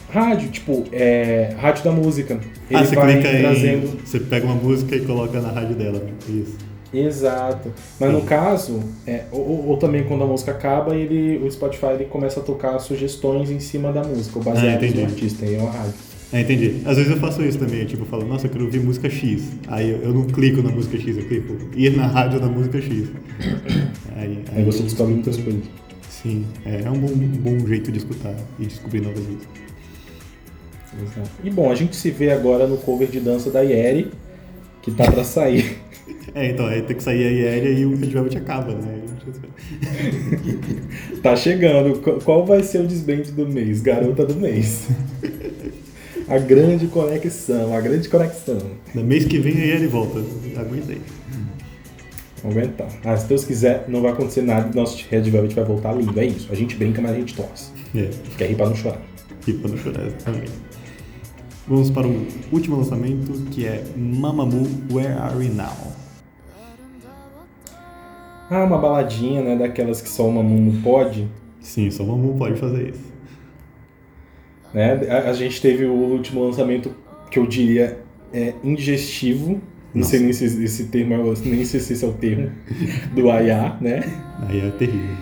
Rádio, 0.10 0.50
tipo, 0.50 0.86
é. 0.94 1.54
Rádio 1.60 1.84
da 1.84 1.92
música. 1.92 2.40
Ele 2.70 2.80
ah, 2.80 2.86
você 2.86 2.96
clica 2.96 3.30
trazendo. 3.30 3.88
em. 3.88 4.06
Você 4.06 4.20
pega 4.22 4.46
uma 4.46 4.56
música 4.56 4.96
e 4.96 5.02
coloca 5.02 5.42
na 5.42 5.50
rádio 5.50 5.76
dela. 5.76 6.02
Isso. 6.30 6.58
Exato. 6.94 7.72
Mas 8.00 8.12
no 8.14 8.22
Sim. 8.22 8.26
caso, 8.26 8.80
é, 9.06 9.24
ou, 9.32 9.68
ou- 9.70 9.78
também 9.78 10.04
quando 10.06 10.24
a 10.24 10.28
música 10.28 10.52
acaba, 10.52 10.96
ele, 10.96 11.38
o 11.46 11.52
Spotify 11.52 11.88
ele 11.94 12.06
começa 12.06 12.40
a 12.40 12.44
tocar 12.44 12.80
sugestões 12.80 13.50
em 13.52 13.60
cima 13.60 13.92
da 13.92 14.04
música, 14.04 14.40
ou 14.40 14.46
Ah, 14.52 14.54
no 14.62 15.04
artista, 15.04 15.46
e 15.46 15.56
é 15.56 15.58
uma 15.60 15.72
rádio. 15.72 15.94
É, 16.34 16.42
entendi. 16.42 16.82
Às 16.86 16.98
vezes 16.98 17.12
eu 17.12 17.18
faço 17.18 17.42
isso 17.44 17.58
também, 17.58 17.86
tipo, 17.86 18.04
eu 18.04 18.06
falo, 18.08 18.26
nossa, 18.26 18.48
eu 18.48 18.52
quero 18.52 18.66
ouvir 18.66 18.80
música 18.82 19.10
X. 19.10 19.44
Aí 19.68 19.90
eu, 19.90 19.98
eu 20.02 20.14
não 20.14 20.26
clico 20.26 20.62
na 20.62 20.70
música 20.72 20.98
X, 20.98 21.18
eu 21.18 21.24
clico 21.26 21.56
ir 21.76 21.96
na 21.96 22.08
rádio 22.08 22.40
da 22.40 22.48
música 22.48 22.82
X. 22.82 23.08
Aí, 24.16 24.40
Aí 24.54 24.64
você 24.64 24.80
eu- 24.80 24.84
descobre 24.84 25.14
muitas 25.14 25.38
coisas. 25.38 25.62
Sim, 26.10 26.46
é, 26.66 26.82
é 26.86 26.90
um 26.90 27.00
bom, 27.00 27.08
bom 27.08 27.68
jeito 27.68 27.92
de 27.92 28.00
escutar 28.00 28.36
e 28.60 28.66
descobrir 28.66 29.02
novas 29.02 29.20
músicas. 29.20 29.48
Exato. 31.02 31.30
E 31.44 31.50
bom, 31.50 31.72
a 31.72 31.76
gente 31.76 31.96
se 31.96 32.10
vê 32.10 32.32
agora 32.32 32.66
no 32.68 32.78
cover 32.78 33.08
de 33.08 33.20
dança 33.20 33.52
da 33.52 33.62
Yeri, 33.62 34.12
que 34.82 34.92
tá 34.92 35.10
pra 35.12 35.24
sair. 35.24 35.78
É, 36.40 36.52
então, 36.52 36.66
aí 36.68 36.82
tem 36.84 36.96
que 36.96 37.04
sair 37.04 37.26
a 37.26 37.30
Iéria 37.32 37.70
e 37.70 37.86
o 37.86 37.96
Red 37.98 38.08
Velvet 38.10 38.38
acaba, 38.38 38.74
né? 38.74 39.02
tá 41.24 41.36
chegando. 41.36 42.00
Qu- 42.00 42.20
Qual 42.24 42.46
vai 42.46 42.64
ser 42.64 42.82
o 42.82 42.88
desband 42.88 43.24
do 43.36 43.48
mês? 43.48 43.82
Garota 43.82 44.26
do 44.26 44.36
mês. 44.36 44.88
A 46.30 46.38
grande 46.40 46.88
conexão, 46.88 47.74
a 47.74 47.80
grande 47.80 48.10
conexão. 48.10 48.58
No 48.94 49.02
mês 49.02 49.24
que 49.24 49.40
vem 49.40 49.54
a 49.54 49.66
Iéria 49.66 49.88
volta. 49.88 50.20
Aguenta 50.58 50.92
aí. 50.92 51.02
Vamos 52.44 52.58
aguentar. 52.58 52.90
Ah, 53.06 53.16
se 53.16 53.28
Deus 53.28 53.46
quiser, 53.46 53.86
não 53.88 54.02
vai 54.02 54.12
acontecer 54.12 54.42
nada. 54.42 54.70
Nosso 54.76 55.02
Red 55.10 55.22
Velvet 55.22 55.56
vai 55.56 55.64
voltar 55.64 55.94
lindo. 55.94 56.20
É 56.20 56.26
isso. 56.26 56.50
A 56.52 56.56
gente 56.56 56.76
brinca, 56.76 57.02
mas 57.02 57.12
a 57.12 57.16
gente 57.16 57.34
torce. 57.34 57.72
É, 57.96 58.10
Quer 58.38 58.48
rir 58.50 58.56
pra 58.56 58.66
não 58.68 58.76
chorar. 58.76 59.02
e 59.48 59.54
pra 59.54 59.70
não 59.72 59.78
chorar, 59.78 60.06
exatamente. 60.06 60.52
Vamos 61.66 61.90
para 61.92 62.06
o 62.06 62.28
último 62.52 62.76
lançamento, 62.76 63.32
que 63.52 63.66
é 63.66 63.82
Mamamoo, 63.96 64.68
Where 64.92 65.14
Are 65.14 65.38
We 65.38 65.48
Now? 65.48 65.96
Ah, 68.50 68.64
uma 68.64 68.78
baladinha, 68.78 69.42
né? 69.42 69.56
Daquelas 69.56 70.02
que 70.02 70.10
só 70.10 70.28
uma 70.28 70.42
mundo 70.42 70.82
pode. 70.82 71.28
Sim, 71.60 71.92
só 71.92 72.04
Mamamoo 72.04 72.38
pode 72.38 72.58
fazer 72.58 72.90
isso. 72.90 73.14
Né? 74.74 74.94
A, 75.10 75.30
a 75.30 75.34
gente 75.34 75.62
teve 75.62 75.86
o 75.86 75.94
último 75.94 76.46
lançamento 76.46 76.92
que 77.30 77.40
eu 77.40 77.46
diria 77.46 78.00
é 78.34 78.54
indigestivo. 78.64 79.62
Não 79.94 80.02
Nossa. 80.02 80.12
sei 80.12 80.20
nem 80.22 80.34
se 80.34 80.46
esse 80.46 80.86
termo 80.86 81.14
é, 81.14 81.18
nem 81.46 81.66
sei 81.66 81.80
se 81.80 81.94
esse 81.94 82.06
é 82.06 82.08
o 82.08 82.14
termo 82.14 82.52
do 83.14 83.30
AIA, 83.30 83.78
né? 83.82 84.04
Aí 84.48 84.62
é 84.62 84.70
terrível. 84.72 85.16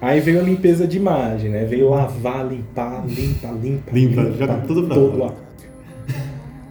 Aí 0.00 0.20
veio 0.20 0.38
a 0.38 0.42
limpeza 0.42 0.86
de 0.86 0.96
imagem, 0.96 1.50
né? 1.50 1.64
Veio 1.64 1.90
lavar, 1.90 2.46
limpar, 2.46 3.04
limpa, 3.04 3.48
limpa. 3.50 3.90
Limpa, 3.92 4.32
joga 4.32 4.58
tudo 4.58 4.86
pra 4.86 4.94
todo 4.94 5.34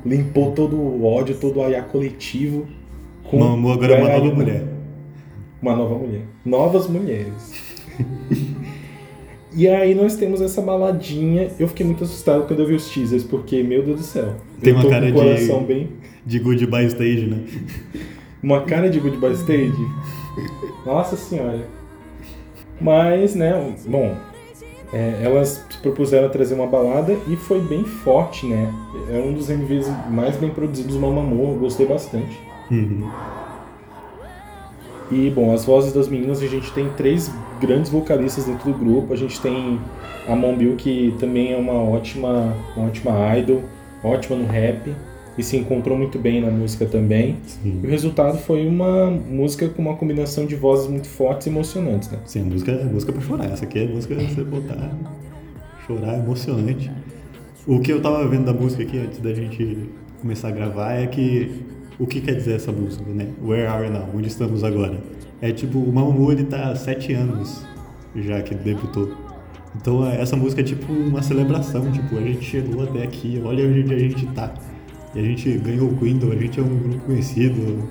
limpou 0.06 0.51
todo 0.51 0.77
o 0.77 1.06
ódio, 1.06 1.36
todo 1.36 1.60
o 1.60 1.63
aiá 1.63 1.82
coletivo. 1.82 2.65
Com 3.23 3.39
Mamamoo 3.39 3.73
agora 3.73 3.95
é 3.95 4.19
nova 4.19 4.34
mulher. 4.34 4.77
Uma 5.62 5.76
nova 5.76 5.96
mulher. 5.96 6.22
Novas 6.46 6.88
mulheres. 6.88 7.54
e 9.54 9.67
aí 9.67 9.96
nós 9.96 10.15
temos 10.15 10.41
essa 10.41 10.62
baladinha. 10.62 11.50
Eu 11.60 11.67
fiquei 11.67 11.86
muito 11.86 12.04
assustado 12.04 12.46
quando 12.48 12.60
eu 12.60 12.67
vi 12.67 12.76
os 12.76 12.89
teasers, 12.89 13.24
porque, 13.24 13.63
meu 13.63 13.84
Deus 13.84 14.00
do 14.00 14.06
céu. 14.06 14.36
Tem 14.62 14.74
uma 14.74 14.88
cara 14.89 15.12
de- 15.12 15.65
bem. 15.65 15.89
De 16.26 16.39
Goodbye 16.39 16.86
Stage, 16.88 17.26
né? 17.28 17.39
Uma 18.43 18.62
cara 18.62 18.89
de 18.89 19.00
Goodbye 19.00 19.34
Stage. 19.34 19.74
Nossa 20.86 21.15
senhora. 21.15 21.67
Mas, 22.80 23.34
né, 23.34 23.74
bom, 23.88 24.15
é, 24.93 25.22
elas 25.24 25.65
se 25.70 25.78
propuseram 25.80 26.28
a 26.28 26.30
trazer 26.30 26.54
uma 26.54 26.67
balada 26.67 27.15
e 27.28 27.36
foi 27.36 27.60
bem 27.60 27.84
forte, 27.84 28.46
né? 28.46 28.72
É 29.10 29.17
um 29.20 29.34
dos 29.34 29.50
MVs 29.50 29.89
mais 30.12 30.38
bem 30.38 30.50
produzidos 30.52 30.93
do 30.96 31.02
Mamamoo, 31.02 31.54
eu 31.54 31.60
gostei 31.60 31.88
bastante. 31.88 32.39
Uhum. 32.70 33.10
E, 35.10 35.30
bom, 35.30 35.54
as 35.54 35.63
vozes 35.63 35.93
das 35.93 36.08
meninas, 36.08 36.41
a 36.41 36.48
gente 36.48 36.72
tem 36.74 36.89
três 36.98 37.32
grandes 37.62 37.89
vocalistas 37.89 38.46
dentro 38.46 38.72
do 38.72 38.78
grupo. 38.78 39.13
A 39.13 39.17
gente 39.17 39.39
tem 39.39 39.80
a 40.28 40.36
Monbil, 40.36 40.76
que 40.76 41.15
também 41.20 41.54
é 41.54 41.58
uma 41.58 41.74
ótima, 41.74 42.54
uma 42.76 42.88
ótima 42.88 43.38
idol, 43.38 43.63
ótima 44.04 44.36
no 44.36 44.46
rap, 44.46 44.93
e 45.38 45.43
se 45.43 45.56
encontrou 45.56 45.98
muito 45.98 46.20
bem 46.20 46.41
na 46.41 46.52
música 46.52 46.86
também. 46.86 47.38
Sim. 47.46 47.80
E 47.84 47.88
o 47.88 47.89
resultado 47.89 48.38
foi 48.39 48.67
uma 48.67 49.10
música 49.10 49.70
com 49.70 49.82
uma 49.82 49.96
combinação 49.96 50.46
de 50.46 50.56
vozes 50.56 50.88
muito 50.89 51.08
fortes 51.08 51.48
e 51.48 51.50
emocionantes, 51.50 52.10
né? 52.10 52.20
Sim, 52.26 52.41
a 52.41 52.46
música 52.46 52.72
é 52.72 52.84
música 52.84 53.13
pra 53.13 53.22
chorar. 53.22 53.46
Essa 53.46 53.65
aqui 53.65 53.80
é 53.80 53.88
música 53.88 54.15
pra 54.15 54.24
você 54.24 54.43
botar. 54.43 54.91
Chorar 55.86 56.15
é 56.15 56.20
emocionante. 56.20 56.91
O 57.65 57.80
que 57.80 57.91
eu 57.91 58.02
tava 58.02 58.28
vendo 58.28 58.46
da 58.46 58.54
música 58.54 58.84
aqui 58.84 58.98
antes 58.98 59.20
da 59.20 59.34
gente 59.34 59.89
começar 60.22 60.50
a 60.50 60.52
gravar 60.52 60.93
é 60.93 61.08
que. 61.08 61.77
O 62.00 62.06
que 62.06 62.22
quer 62.22 62.36
dizer 62.36 62.56
essa 62.56 62.72
música, 62.72 63.04
né? 63.12 63.28
Where 63.42 63.68
are 63.68 63.84
we 63.84 63.90
now? 63.90 64.08
Onde 64.14 64.28
estamos 64.28 64.64
agora? 64.64 65.00
É 65.42 65.52
tipo, 65.52 65.80
o 65.80 65.92
Mamamoo 65.92 66.32
ele 66.32 66.44
tá 66.44 66.70
há 66.70 66.76
sete 66.76 67.14
anos 67.14 67.66
já 68.16 68.42
que 68.42 68.56
debutou. 68.56 69.12
Então 69.76 70.06
é, 70.06 70.22
essa 70.22 70.36
música 70.36 70.62
é 70.62 70.64
tipo 70.64 70.92
uma 70.92 71.22
celebração, 71.22 71.92
tipo, 71.92 72.18
a 72.18 72.22
gente 72.22 72.44
chegou 72.44 72.84
até 72.84 73.04
aqui, 73.04 73.42
olha 73.44 73.68
onde 73.68 73.94
a 73.94 74.00
gente 74.00 74.26
tá. 74.28 74.54
E 75.16 75.20
a 75.20 75.24
gente 75.24 75.58
ganhou 75.58 75.90
o 75.90 75.98
Quindle, 75.98 76.32
a 76.32 76.36
gente 76.36 76.60
é 76.60 76.64
um 76.64 76.78
grupo 76.78 77.00
conhecido, 77.06 77.90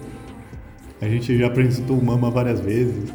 a 1.01 1.09
gente 1.09 1.37
já 1.37 1.47
apresentou 1.47 1.99
o 1.99 2.05
Mama 2.05 2.31
várias 2.31 2.61
vezes. 2.61 3.12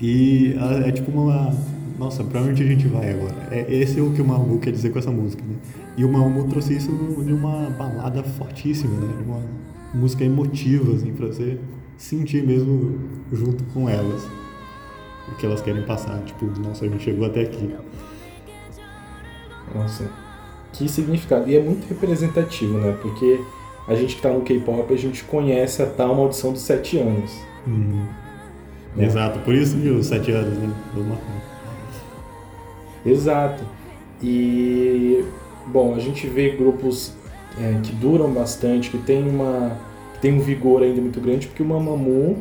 E 0.00 0.54
é 0.86 0.90
tipo 0.90 1.10
uma. 1.10 1.54
Nossa, 2.00 2.24
pra 2.24 2.40
onde 2.40 2.62
a 2.62 2.66
gente 2.66 2.88
vai 2.88 3.10
agora? 3.10 3.34
É, 3.50 3.66
esse 3.68 3.98
é 4.00 4.02
o 4.02 4.10
que 4.10 4.22
o 4.22 4.24
Mamu 4.24 4.58
quer 4.58 4.72
dizer 4.72 4.88
com 4.88 4.98
essa 4.98 5.10
música, 5.10 5.44
né? 5.46 5.54
E 5.98 6.04
o 6.04 6.10
Mamu 6.10 6.48
trouxe 6.48 6.74
isso 6.74 6.90
de 6.90 7.30
uma 7.30 7.68
balada 7.68 8.22
fortíssima, 8.22 8.98
né? 8.98 9.16
De 9.18 9.22
uma 9.22 9.42
música 9.92 10.24
emotiva, 10.24 10.94
assim, 10.94 11.12
pra 11.12 11.26
você 11.26 11.58
sentir 11.98 12.42
mesmo 12.42 12.98
junto 13.30 13.62
com 13.64 13.86
elas. 13.86 14.26
O 15.28 15.34
que 15.36 15.44
elas 15.44 15.60
querem 15.60 15.82
passar. 15.82 16.18
Tipo, 16.24 16.46
nossa, 16.58 16.86
a 16.86 16.88
gente 16.88 17.04
chegou 17.04 17.26
até 17.26 17.42
aqui. 17.42 17.68
Nossa, 19.74 20.10
que 20.72 20.88
significado. 20.88 21.50
E 21.50 21.54
é 21.54 21.62
muito 21.62 21.86
representativo, 21.86 22.78
né? 22.78 22.96
Porque 23.02 23.44
a 23.86 23.94
gente 23.94 24.16
que 24.16 24.22
tá 24.22 24.30
no 24.30 24.40
K-pop, 24.40 24.90
a 24.90 24.96
gente 24.96 25.22
conhece 25.24 25.82
a 25.82 25.86
tal 25.86 26.14
maldição 26.14 26.50
dos 26.50 26.62
sete 26.62 26.96
anos. 26.96 27.30
É. 28.96 29.04
Exato, 29.04 29.40
por 29.40 29.54
isso 29.54 29.76
que 29.76 29.90
os 29.90 30.06
sete 30.06 30.32
anos, 30.32 30.56
né? 30.56 30.74
Do 30.94 31.02
Mamu. 31.02 31.49
Exato. 33.04 33.64
E 34.22 35.24
bom, 35.66 35.94
a 35.94 35.98
gente 35.98 36.26
vê 36.26 36.50
grupos 36.50 37.14
é, 37.58 37.80
que 37.82 37.92
duram 37.92 38.30
bastante, 38.30 38.90
que 38.90 38.98
tem 38.98 39.28
uma 39.28 39.76
que 40.14 40.20
tem 40.20 40.34
um 40.34 40.40
vigor 40.40 40.82
ainda 40.82 41.00
muito 41.00 41.20
grande, 41.20 41.46
porque 41.46 41.62
o 41.62 41.66
Mamamoo 41.66 42.36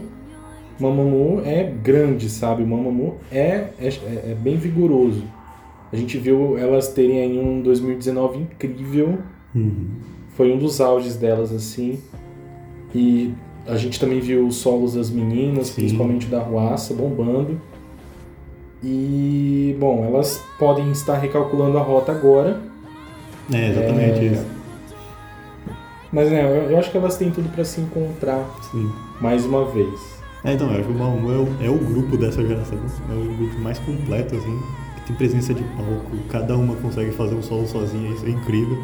Mamamoo 0.80 1.42
é 1.46 1.64
grande, 1.64 2.30
sabe? 2.30 2.64
O 2.64 2.68
Mamamoo 2.68 3.16
é, 3.32 3.68
é, 3.80 3.88
é 4.32 4.38
bem 4.40 4.56
vigoroso. 4.58 5.24
A 5.92 5.96
gente 5.96 6.18
viu 6.18 6.58
elas 6.58 6.90
terem 6.90 7.20
aí 7.22 7.40
um 7.40 7.62
2019 7.62 8.40
incrível, 8.40 9.18
Uhum. 9.56 9.88
foi 10.36 10.54
um 10.54 10.58
dos 10.60 10.80
auges 10.80 11.16
delas 11.16 11.52
assim. 11.52 12.00
E 12.94 13.34
a 13.68 13.76
gente 13.76 14.00
também 14.00 14.20
viu 14.20 14.46
os 14.48 14.56
solos 14.58 14.94
das 14.94 15.10
meninas, 15.10 15.68
Sim. 15.68 15.82
principalmente 15.82 16.28
da 16.28 16.40
Ruaça, 16.40 16.94
bombando. 16.94 17.60
E, 18.84 19.76
bom, 19.80 20.06
elas 20.06 20.42
podem 20.58 20.92
estar 20.92 21.18
recalculando 21.18 21.78
a 21.78 21.82
rota 21.82 22.12
agora, 22.12 22.60
É, 23.52 23.70
exatamente 23.72 24.20
É. 24.20 24.24
isso. 24.26 24.46
mas 26.12 26.30
né, 26.32 26.44
eu, 26.44 26.72
eu 26.72 26.80
acho 26.80 26.90
que 26.92 26.98
elas 26.98 27.18
têm 27.18 27.30
tudo 27.32 27.50
para 27.50 27.66
se 27.66 27.82
encontrar 27.82 28.46
Sim. 28.72 28.90
mais 29.20 29.46
uma 29.46 29.66
vez. 29.66 30.20
É, 30.46 30.54
então, 30.54 30.68
eu 30.72 30.76
acho 30.80 30.84
que 30.88 30.92
o 30.94 30.96
Mamu 30.98 31.32
é 31.32 31.38
o, 31.38 31.48
é 31.66 31.70
o 31.70 31.78
grupo 31.78 32.16
dessa 32.16 32.42
geração. 32.46 32.78
É 33.10 33.14
o 33.14 33.36
grupo 33.36 33.60
mais 33.60 33.78
completo, 33.80 34.38
assim, 34.38 34.58
que 34.96 35.02
tem 35.08 35.16
presença 35.18 35.54
de 35.54 35.62
palco. 35.64 36.18
Cada 36.30 36.56
uma 36.56 36.76
consegue 36.78 37.12
fazer 37.12 37.36
um 37.36 37.42
solo 37.44 37.68
sozinha, 37.68 38.10
isso 38.12 38.26
é 38.26 38.30
incrível. 38.30 38.78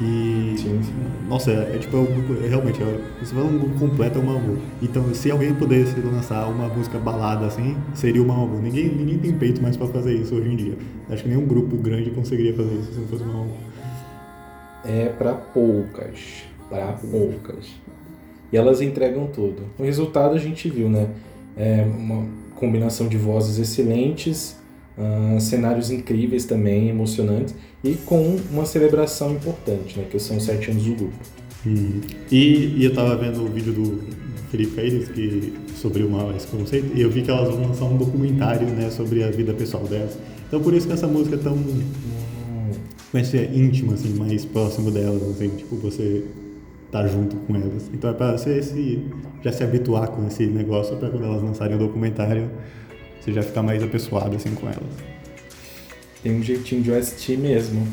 E. 0.00 0.54
Sim, 0.58 0.82
sim. 0.82 0.94
Nossa, 1.28 1.50
é, 1.50 1.76
é 1.76 1.78
tipo, 1.78 1.96
é 1.96 2.00
um 2.00 2.44
é, 2.44 2.48
realmente, 2.48 2.82
é, 2.82 3.00
você 3.18 3.34
fala 3.34 3.46
um 3.46 3.58
grupo 3.58 3.78
completo 3.78 4.18
é 4.18 4.22
o 4.22 4.24
Mamu. 4.24 4.58
Então, 4.82 5.14
se 5.14 5.30
alguém 5.30 5.54
pudesse 5.54 5.98
lançar 6.00 6.46
uma 6.48 6.68
música 6.68 6.98
balada 6.98 7.46
assim, 7.46 7.76
seria 7.94 8.22
o 8.22 8.26
Mamu. 8.26 8.60
Ninguém, 8.60 8.88
ninguém 8.88 9.18
tem 9.18 9.32
peito 9.32 9.62
mais 9.62 9.76
pra 9.76 9.86
fazer 9.86 10.14
isso 10.14 10.34
hoje 10.34 10.52
em 10.52 10.56
dia. 10.56 10.74
Acho 11.08 11.22
que 11.22 11.28
nenhum 11.28 11.46
grupo 11.46 11.76
grande 11.76 12.10
conseguiria 12.10 12.54
fazer 12.54 12.74
isso 12.74 12.92
se 12.92 13.00
não 13.00 13.08
fosse 13.08 13.22
o 13.22 13.26
Mamu. 13.26 13.56
É 14.84 15.08
para 15.08 15.32
poucas, 15.32 16.44
para 16.68 16.92
poucas. 16.92 17.74
E 18.52 18.56
elas 18.56 18.80
entregam 18.80 19.26
tudo. 19.26 19.62
O 19.78 19.82
resultado 19.82 20.34
a 20.34 20.38
gente 20.38 20.68
viu, 20.68 20.88
né? 20.88 21.08
É 21.56 21.82
uma 21.82 22.26
combinação 22.54 23.08
de 23.08 23.16
vozes 23.16 23.58
excelentes, 23.58 24.56
ah, 24.98 25.38
cenários 25.40 25.90
incríveis 25.90 26.44
também, 26.44 26.88
emocionantes, 26.88 27.54
e 27.84 27.94
com 27.94 28.36
uma 28.50 28.64
celebração 28.64 29.32
importante, 29.32 29.98
né? 29.98 30.06
Que 30.10 30.18
são 30.18 30.36
os 30.36 30.44
sete 30.44 30.70
anos 30.70 30.84
do 30.84 30.94
grupo. 30.94 31.16
Uhum. 31.64 32.00
E, 32.30 32.74
e 32.76 32.84
eu 32.84 32.94
tava 32.94 33.16
vendo 33.16 33.44
o 33.44 33.48
vídeo 33.48 33.72
do 33.72 34.04
Felipe 34.50 34.76
Caires 34.76 35.08
que, 35.08 35.52
sobre 35.74 36.02
uma, 36.02 36.34
esse 36.36 36.46
conceito, 36.46 36.96
e 36.96 37.02
eu 37.02 37.10
vi 37.10 37.22
que 37.22 37.30
elas 37.30 37.48
vão 37.48 37.68
lançar 37.68 37.84
um 37.84 37.96
documentário 37.96 38.68
né, 38.68 38.90
sobre 38.90 39.22
a 39.22 39.30
vida 39.30 39.52
pessoal 39.52 39.84
delas. 39.84 40.16
Então 40.48 40.60
por 40.60 40.72
isso 40.72 40.86
que 40.86 40.92
essa 40.92 41.08
música 41.08 41.34
é 41.34 41.38
tão 41.38 41.56
como 43.10 43.24
é 43.24 43.30
que 43.30 43.38
é, 43.38 43.44
íntima, 43.44 43.94
assim, 43.94 44.12
mais 44.14 44.44
próximo 44.44 44.90
delas, 44.90 45.22
assim, 45.22 45.48
tipo, 45.48 45.76
você 45.76 46.24
tá 46.90 47.06
junto 47.06 47.36
com 47.36 47.56
elas. 47.56 47.88
Então 47.92 48.10
é 48.10 48.12
pra 48.12 48.36
você 48.36 48.62
se, 48.62 49.02
já 49.42 49.52
se 49.52 49.64
habituar 49.64 50.08
com 50.08 50.26
esse 50.26 50.44
negócio 50.46 50.96
pra 50.96 51.08
quando 51.08 51.24
elas 51.24 51.42
lançarem 51.42 51.76
o 51.76 51.78
documentário, 51.78 52.50
você 53.26 53.32
já 53.32 53.42
ficar 53.42 53.62
mais 53.62 53.82
apessoado 53.82 54.36
assim 54.36 54.54
com 54.54 54.66
elas. 54.68 54.82
Tem 56.22 56.32
um 56.32 56.42
jeitinho 56.42 56.80
de 56.82 56.90
OST 56.92 57.36
mesmo. 57.36 57.86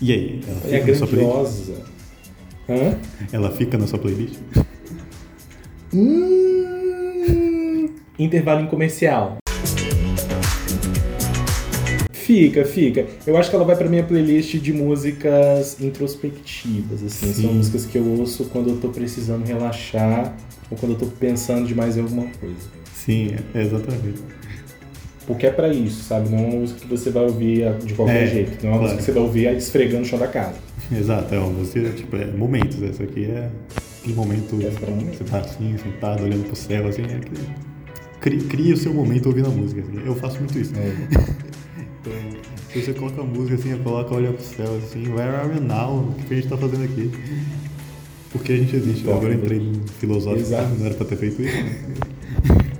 E 0.00 0.12
aí, 0.12 0.40
ela 0.46 0.58
É 0.76 0.80
fica, 0.84 1.06
grandiosa. 1.06 1.84
Hã? 2.68 2.98
ela 3.32 3.50
fica 3.50 3.78
na 3.78 3.86
sua 3.86 3.98
playlist? 3.98 4.34
Hum, 5.92 7.88
intervalo 8.18 8.60
em 8.62 8.66
comercial. 8.66 9.38
Fica, 12.12 12.64
fica. 12.64 13.06
Eu 13.26 13.36
acho 13.36 13.50
que 13.50 13.56
ela 13.56 13.64
vai 13.66 13.76
pra 13.76 13.88
minha 13.88 14.02
playlist 14.02 14.54
de 14.56 14.72
músicas 14.72 15.78
introspectivas, 15.80 17.02
assim. 17.02 17.32
São 17.32 17.50
Sim. 17.50 17.54
músicas 17.54 17.84
que 17.86 17.96
eu 17.98 18.06
ouço 18.18 18.46
quando 18.46 18.70
eu 18.70 18.76
tô 18.78 18.88
precisando 18.88 19.44
relaxar 19.44 20.34
ou 20.74 20.78
quando 20.80 20.92
eu 20.92 20.98
tô 20.98 21.06
pensando 21.06 21.66
demais 21.66 21.96
em 21.96 22.00
alguma 22.00 22.26
coisa. 22.40 22.56
Sim, 22.94 23.34
é, 23.54 23.62
exatamente. 23.62 24.22
Porque 25.26 25.46
é 25.46 25.50
pra 25.50 25.68
isso, 25.72 26.02
sabe? 26.04 26.28
Não 26.28 26.38
é 26.38 26.42
uma 26.42 26.56
música 26.60 26.80
que 26.80 26.86
você 26.88 27.10
vai 27.10 27.24
ouvir 27.24 27.72
de 27.84 27.94
qualquer 27.94 28.24
É, 28.24 28.26
jeito. 28.26 28.62
Não 28.62 28.70
é 28.70 28.72
uma 28.74 28.78
claro. 28.78 28.82
música 28.82 28.96
que 28.98 29.02
você 29.04 29.12
vai 29.12 29.22
ouvir 29.22 29.56
esfregando 29.56 30.02
o 30.02 30.04
chão 30.04 30.18
da 30.18 30.28
casa. 30.28 30.54
Exato, 30.92 31.34
é 31.34 31.38
uma 31.38 31.48
música, 31.50 31.88
tipo, 31.90 32.14
é 32.16 32.26
momentos. 32.26 32.82
Essa 32.82 33.04
aqui 33.04 33.24
é 33.24 33.48
um 34.06 34.12
momento 34.12 34.58
é 34.60 34.90
momento. 34.90 35.16
você 35.16 35.24
tá 35.24 35.38
assim, 35.38 35.76
sentado, 35.78 36.24
olhando 36.24 36.44
pro 36.46 36.54
céu, 36.56 36.86
assim, 36.88 37.02
é 37.02 37.20
cria, 38.20 38.40
cria 38.44 38.74
o 38.74 38.76
seu 38.76 38.92
momento 38.92 39.26
ouvindo 39.26 39.46
a 39.48 39.50
música. 39.50 39.80
assim. 39.80 40.02
Eu 40.04 40.14
faço 40.16 40.38
muito 40.38 40.58
isso. 40.58 40.72
Então, 42.06 42.12
se 42.70 42.82
você 42.82 42.92
coloca 42.92 43.22
a 43.22 43.24
música 43.24 43.54
assim, 43.54 43.82
coloca, 43.82 44.14
olha 44.14 44.30
pro 44.30 44.42
céu 44.44 44.76
assim, 44.76 45.08
where 45.10 45.34
are 45.36 45.48
we 45.48 45.58
now? 45.60 46.00
O 46.00 46.14
que 46.24 46.34
a 46.34 46.36
gente 46.36 46.48
tá 46.48 46.56
fazendo 46.58 46.84
aqui? 46.84 47.10
Por 48.34 48.42
que 48.42 48.52
a 48.52 48.56
gente 48.56 48.74
existe? 48.74 49.04
Top. 49.04 49.16
Agora 49.16 49.32
eu 49.32 49.38
entrei 49.38 49.60
no 49.60 49.86
filosófico, 49.86 50.40
Exato. 50.48 50.74
não 50.76 50.86
era 50.86 50.94
pra 50.96 51.06
ter 51.06 51.16
feito 51.16 51.40
isso. 51.40 51.54
né? 51.56 51.78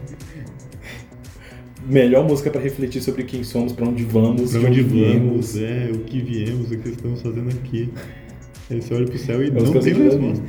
Melhor 1.88 2.26
música 2.26 2.50
pra 2.50 2.60
refletir 2.60 3.00
sobre 3.00 3.22
quem 3.22 3.44
somos, 3.44 3.72
pra 3.72 3.86
onde 3.86 4.02
vamos, 4.04 4.50
Pra 4.50 4.60
de 4.60 4.66
onde 4.66 4.82
viemos. 4.82 5.52
vamos, 5.52 5.56
é, 5.62 5.90
o 5.94 5.98
que 6.00 6.20
viemos, 6.20 6.72
o 6.72 6.76
que 6.78 6.88
estamos 6.88 7.22
fazendo 7.22 7.50
aqui. 7.50 7.88
Aí 8.68 8.82
você 8.82 8.94
olha 8.94 9.06
pro 9.06 9.16
céu 9.18 9.44
e 9.44 9.48
É 9.48 9.50
não 9.52 9.72
tem 9.72 9.92
resposta. 9.92 10.42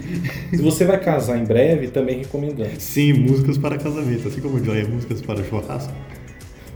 Se 0.49 0.57
você 0.61 0.85
vai 0.85 0.99
casar 0.99 1.37
em 1.37 1.43
breve, 1.45 1.89
também 1.89 2.17
recomendamos. 2.19 2.81
Sim, 2.81 3.13
músicas 3.13 3.59
para 3.59 3.77
casamento. 3.77 4.27
Assim 4.27 4.41
como 4.41 4.63
Joy 4.63 4.79
é 4.79 4.87
músicas 4.87 5.21
para 5.21 5.43
churrasco, 5.43 5.93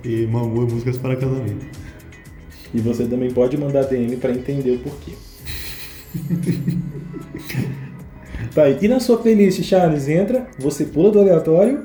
e 0.04 0.28
Mamu 0.28 0.68
é 0.68 0.72
músicas 0.72 0.98
para 1.00 1.16
casamento. 1.16 1.66
E 2.74 2.80
você 2.80 3.06
também 3.06 3.32
pode 3.32 3.58
mandar 3.58 3.84
DM 3.86 4.18
para 4.18 4.32
entender 4.34 4.72
o 4.72 4.80
porquê. 4.80 5.14
tá, 8.54 8.70
e 8.70 8.88
na 8.88 9.00
sua 9.00 9.18
playlist, 9.18 9.62
Charles, 9.64 10.08
entra, 10.08 10.48
você 10.60 10.86
pula 10.86 11.12
do 11.12 11.20
aleatório. 11.20 11.84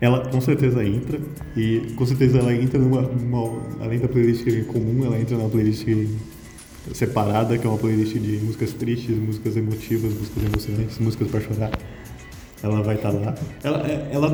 Ela 0.00 0.28
com 0.28 0.40
certeza 0.40 0.84
entra, 0.84 1.20
e 1.56 1.92
com 1.94 2.04
certeza 2.04 2.38
ela 2.38 2.52
entra 2.54 2.78
numa. 2.78 3.02
numa- 3.02 3.62
além 3.80 3.98
da 4.00 4.08
playlist 4.08 4.44
comum, 4.66 5.04
ela 5.04 5.18
entra 5.18 5.36
numa 5.36 5.48
playlist 5.48 5.86
separada, 6.92 7.56
que 7.56 7.66
é 7.66 7.70
uma 7.70 7.78
playlist 7.78 8.14
de 8.14 8.38
músicas 8.44 8.72
tristes, 8.72 9.16
músicas 9.16 9.56
emotivas, 9.56 10.12
músicas 10.12 10.44
emocionantes, 10.44 10.98
músicas 10.98 11.28
pra 11.28 11.40
chorar. 11.40 11.70
Ela 12.62 12.80
vai 12.82 12.94
estar 12.96 13.10
lá. 13.10 13.34
Ela, 13.62 13.78
é- 13.88 14.08
ela, 14.12 14.28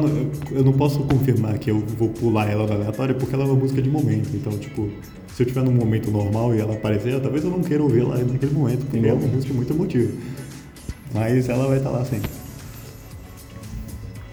eu 0.52 0.62
não 0.62 0.72
posso 0.72 1.00
confirmar 1.00 1.58
que 1.58 1.70
eu 1.70 1.80
vou 1.80 2.10
pular 2.10 2.50
ela 2.50 2.66
no 2.66 2.72
aleatório 2.74 3.14
porque 3.14 3.34
ela 3.34 3.44
é 3.44 3.46
uma 3.46 3.54
música 3.56 3.80
de 3.80 3.88
momento. 3.88 4.28
Então, 4.34 4.52
tipo, 4.58 4.88
se 5.34 5.42
eu 5.42 5.46
estiver 5.46 5.64
num 5.64 5.72
momento 5.72 6.10
normal 6.10 6.54
e 6.54 6.60
ela 6.60 6.74
aparecer, 6.74 7.18
talvez 7.20 7.42
eu 7.44 7.50
não 7.50 7.62
queira 7.62 7.82
ouvir 7.82 8.00
ela 8.00 8.18
naquele 8.18 8.52
momento, 8.52 8.84
porque 8.86 9.06
é 9.06 9.12
uma 9.12 9.26
música 9.28 9.54
muito 9.54 9.72
emotiva. 9.72 10.10
Mas 11.12 11.48
ela 11.48 11.66
vai 11.66 11.78
estar 11.78 11.90
lá 11.90 12.04
sempre. 12.04 12.30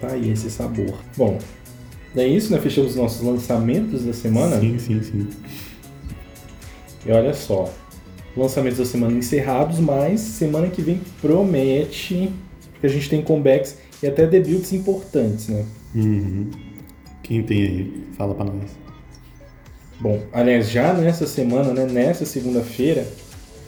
Tá 0.00 0.12
aí 0.12 0.30
esse 0.30 0.50
sabor. 0.50 0.94
Bom, 1.16 1.38
é 2.14 2.26
isso, 2.26 2.52
né? 2.52 2.60
Fechamos 2.60 2.92
os 2.92 2.96
nossos 2.96 3.22
lançamentos 3.22 4.04
da 4.04 4.12
semana. 4.12 4.60
Sim, 4.60 4.78
sim, 4.78 5.02
sim. 5.02 5.28
E 7.04 7.12
olha 7.12 7.32
só, 7.32 7.72
lançamentos 8.36 8.78
da 8.78 8.84
semana 8.84 9.16
encerrados, 9.16 9.78
mas 9.78 10.20
semana 10.20 10.68
que 10.68 10.82
vem 10.82 11.00
promete 11.20 12.30
que 12.80 12.86
a 12.86 12.90
gente 12.90 13.08
tem 13.08 13.22
comebacks 13.22 13.78
e 14.02 14.06
até 14.06 14.26
debuts 14.26 14.72
importantes, 14.72 15.48
né? 15.48 15.64
Uhum. 15.94 16.50
Quem 17.22 17.42
tem 17.42 17.62
aí? 17.62 18.04
Fala 18.16 18.34
pra 18.34 18.44
nós. 18.44 18.70
Bom, 19.98 20.20
aliás, 20.32 20.68
já 20.68 20.92
nessa 20.92 21.26
semana, 21.26 21.72
né, 21.72 21.86
nessa 21.86 22.26
segunda-feira, 22.26 23.06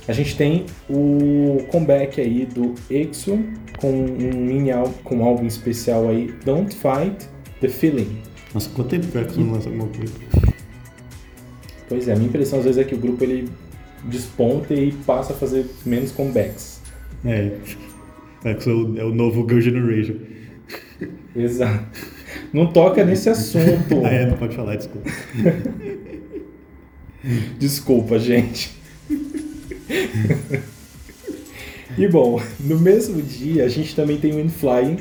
a 0.08 0.12
gente 0.14 0.36
tem 0.36 0.64
o 0.88 1.58
comeback 1.68 2.18
aí 2.18 2.46
do 2.46 2.74
EXO 2.90 3.38
com 3.78 3.90
um 3.92 4.40
mini 4.40 4.72
álbum, 4.72 4.92
com 5.04 5.16
um 5.18 5.24
álbum 5.24 5.46
especial 5.46 6.08
aí, 6.08 6.32
Don't 6.44 6.74
Fight 6.74 7.28
the 7.60 7.68
Feeling. 7.68 8.18
Nossa, 8.54 8.70
quanto 8.70 8.88
tempo 8.88 9.06
que 9.06 9.18
o 9.18 9.20
Exxon 9.20 9.40
não 9.42 9.52
lança 9.52 9.68
alguma 9.68 9.88
coisa? 9.88 10.14
Pois 11.88 12.08
é, 12.08 12.12
a 12.14 12.16
minha 12.16 12.28
impressão 12.28 12.58
às 12.58 12.64
vezes 12.64 12.78
é 12.80 12.84
que 12.84 12.94
o 12.94 12.98
grupo 12.98 13.22
ele 13.22 13.50
desponta 14.04 14.72
e 14.72 14.92
passa 14.92 15.34
a 15.34 15.36
fazer 15.36 15.66
menos 15.84 16.10
comebacks. 16.10 16.80
É. 17.26 17.52
O 18.44 18.48
Exxon 18.48 18.94
é 18.96 19.04
o 19.04 19.14
novo 19.14 19.46
Girl 19.46 19.60
Generation. 19.60 20.14
Exato. 21.36 21.84
Não 22.52 22.72
toca 22.72 23.04
nesse 23.04 23.28
assunto. 23.28 23.98
Ah, 24.04 24.08
é, 24.08 24.26
não 24.26 24.38
pode 24.38 24.56
falar, 24.56 24.76
desculpa. 24.76 25.10
Desculpa, 27.58 28.18
gente. 28.18 28.77
E 31.96 32.06
bom, 32.08 32.40
no 32.60 32.78
mesmo 32.78 33.20
dia 33.22 33.64
a 33.64 33.68
gente 33.68 33.94
também 33.94 34.18
tem 34.18 34.32
o 34.32 34.40
Inflying 34.40 34.98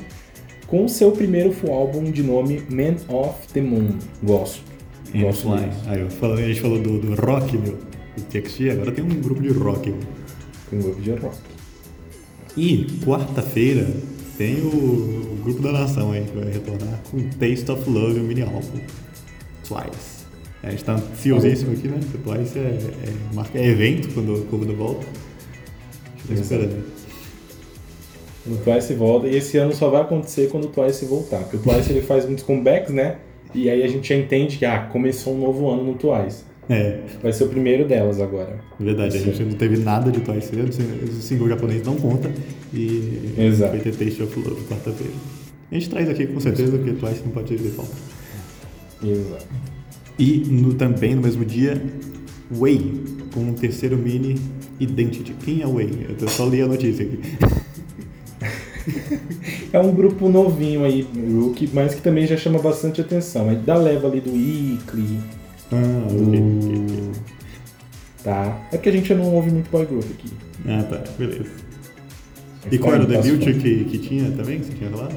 com 0.66 0.86
o 0.86 0.90
seu 0.90 1.12
primeiro 1.12 1.52
full 1.52 1.72
álbum 1.74 2.04
de 2.12 2.24
nome 2.24 2.62
Man 2.70 2.96
of 3.08 3.48
the 3.54 3.62
Moon. 3.62 3.90
Gosto. 4.24 4.62
Gosto 5.14 5.48
disso. 5.58 5.80
Aí, 5.88 6.02
eu 6.02 6.10
falei- 6.10 6.46
a 6.46 6.48
gente 6.50 6.62
falou 6.62 6.80
do, 6.80 7.00
do 7.00 7.16
rock, 7.16 7.58
meu. 7.58 7.78
Do 8.18 8.24
TXT, 8.24 8.70
agora 8.72 8.92
tem 8.92 9.04
um 9.04 9.22
grupo 9.22 9.42
de 9.42 9.50
rock. 9.50 9.90
meu. 9.90 10.00
Com 10.70 10.76
um 10.78 10.80
grupo 10.82 11.02
de 11.02 11.12
rock. 11.12 11.38
E 12.58 12.88
quarta-feira 13.06 13.88
tem 14.38 14.56
o, 14.62 14.68
o 14.68 15.40
grupo 15.44 15.62
da 15.62 15.72
nação 15.72 16.12
aí 16.12 16.24
que 16.24 16.36
vai 16.38 16.52
retornar 16.52 17.00
com 17.12 17.22
Taste 17.30 17.72
of 17.72 17.90
Love, 17.90 18.20
o 18.20 18.24
mini 18.24 18.42
álbum. 18.42 18.80
Twice. 19.64 20.17
A 20.64 20.70
gente 20.72 20.84
tá 20.84 20.94
ansiosíssimo 20.94 21.74
aqui, 21.74 21.88
né? 21.88 22.00
Porque 22.00 22.18
Twice 22.18 22.58
é, 22.58 22.62
é, 22.62 23.36
marca, 23.36 23.58
é 23.58 23.68
evento 23.68 24.14
quando, 24.14 24.48
quando 24.50 24.76
volta. 24.76 25.06
A 26.26 26.36
gente 26.36 26.38
tá 26.38 26.42
esperando. 26.42 26.84
O 28.48 28.56
Twice 28.58 28.94
volta, 28.94 29.28
e 29.28 29.36
esse 29.36 29.58
ano 29.58 29.74
só 29.74 29.90
vai 29.90 30.02
acontecer 30.02 30.50
quando 30.50 30.66
o 30.66 30.68
Twice 30.70 31.06
voltar. 31.06 31.40
Porque 31.40 31.58
o 31.58 31.60
Twice 31.60 31.92
ele 31.92 32.02
faz 32.02 32.26
muitos 32.26 32.44
comebacks, 32.44 32.94
né? 32.94 33.18
E 33.54 33.70
aí 33.70 33.84
a 33.84 33.88
gente 33.88 34.08
já 34.10 34.16
entende 34.16 34.58
que 34.58 34.66
ah, 34.66 34.80
começou 34.92 35.34
um 35.34 35.40
novo 35.40 35.70
ano 35.70 35.84
no 35.84 35.94
Twice. 35.96 36.44
É, 36.70 37.00
Vai 37.22 37.32
ser 37.32 37.46
o 37.46 37.48
primeiro 37.48 37.86
delas 37.88 38.20
agora. 38.20 38.60
verdade. 38.80 39.18
A 39.18 39.20
gente 39.22 39.44
não 39.44 39.54
teve 39.54 39.78
nada 39.78 40.12
de 40.12 40.20
Twice 40.20 40.60
antes. 40.60 40.78
O 40.78 41.22
single 41.22 41.48
japonês 41.48 41.82
não 41.84 41.96
conta. 41.96 42.30
E 42.74 43.34
Exato. 43.38 43.72
vai 43.72 43.80
ter 43.80 43.96
Taste 43.96 44.24
of 44.24 44.40
Love 44.40 44.64
quarta-feira. 44.64 45.14
A 45.72 45.76
gente 45.76 45.90
traz 45.90 46.10
aqui 46.10 46.28
com 46.28 46.40
certeza, 46.40 46.78
porque 46.78 46.94
Twice 46.94 47.22
não 47.24 47.32
pode 47.32 47.56
ter 47.56 47.70
falta. 47.70 47.96
Exato. 49.04 49.46
E 50.18 50.40
no, 50.50 50.74
também 50.74 51.16
no 51.16 51.22
mesmo 51.22 51.46
dia, 51.46 51.82
Way, 52.50 53.04
com 53.34 53.42
um 53.42 53.54
terceiro 53.54 53.98
mini 53.98 54.36
Identity. 54.80 55.34
Quem 55.44 55.62
é 55.62 55.68
Way? 55.68 56.08
Eu 56.20 56.30
só 56.30 56.48
li 56.48 56.62
a 56.62 56.68
notícia 56.68 57.06
aqui. 57.06 57.20
É 59.72 59.78
um 59.80 59.94
grupo 59.94 60.30
novinho 60.30 60.86
aí, 60.86 61.06
Rookie, 61.30 61.70
mas 61.74 61.94
que 61.94 62.02
também 62.02 62.26
já 62.26 62.38
chama 62.38 62.58
bastante 62.58 63.02
atenção. 63.02 63.52
É 63.52 63.56
da 63.56 63.76
leva 63.76 64.08
ali 64.08 64.22
do 64.22 64.32
Weekly, 64.32 65.20
Ah, 65.72 66.08
do... 66.10 67.12
Tá. 68.24 68.58
É 68.72 68.78
porque 68.78 68.88
a 68.90 68.92
gente 68.94 69.14
não 69.14 69.34
ouve 69.36 69.52
muito 69.52 69.70
boy 69.70 69.86
group 69.86 70.06
aqui. 70.06 70.32
Ah, 70.66 70.84
tá, 70.84 71.04
beleza. 71.18 71.46
E 72.72 72.78
qual 72.78 72.94
era 72.96 73.04
o 73.04 73.08
debut 73.08 73.40
que, 73.40 73.84
que 73.86 73.98
tinha 74.00 74.32
também? 74.32 74.60
que 74.60 74.66
Você 74.68 74.74
tinha 74.74 74.90
falado? 74.90 75.16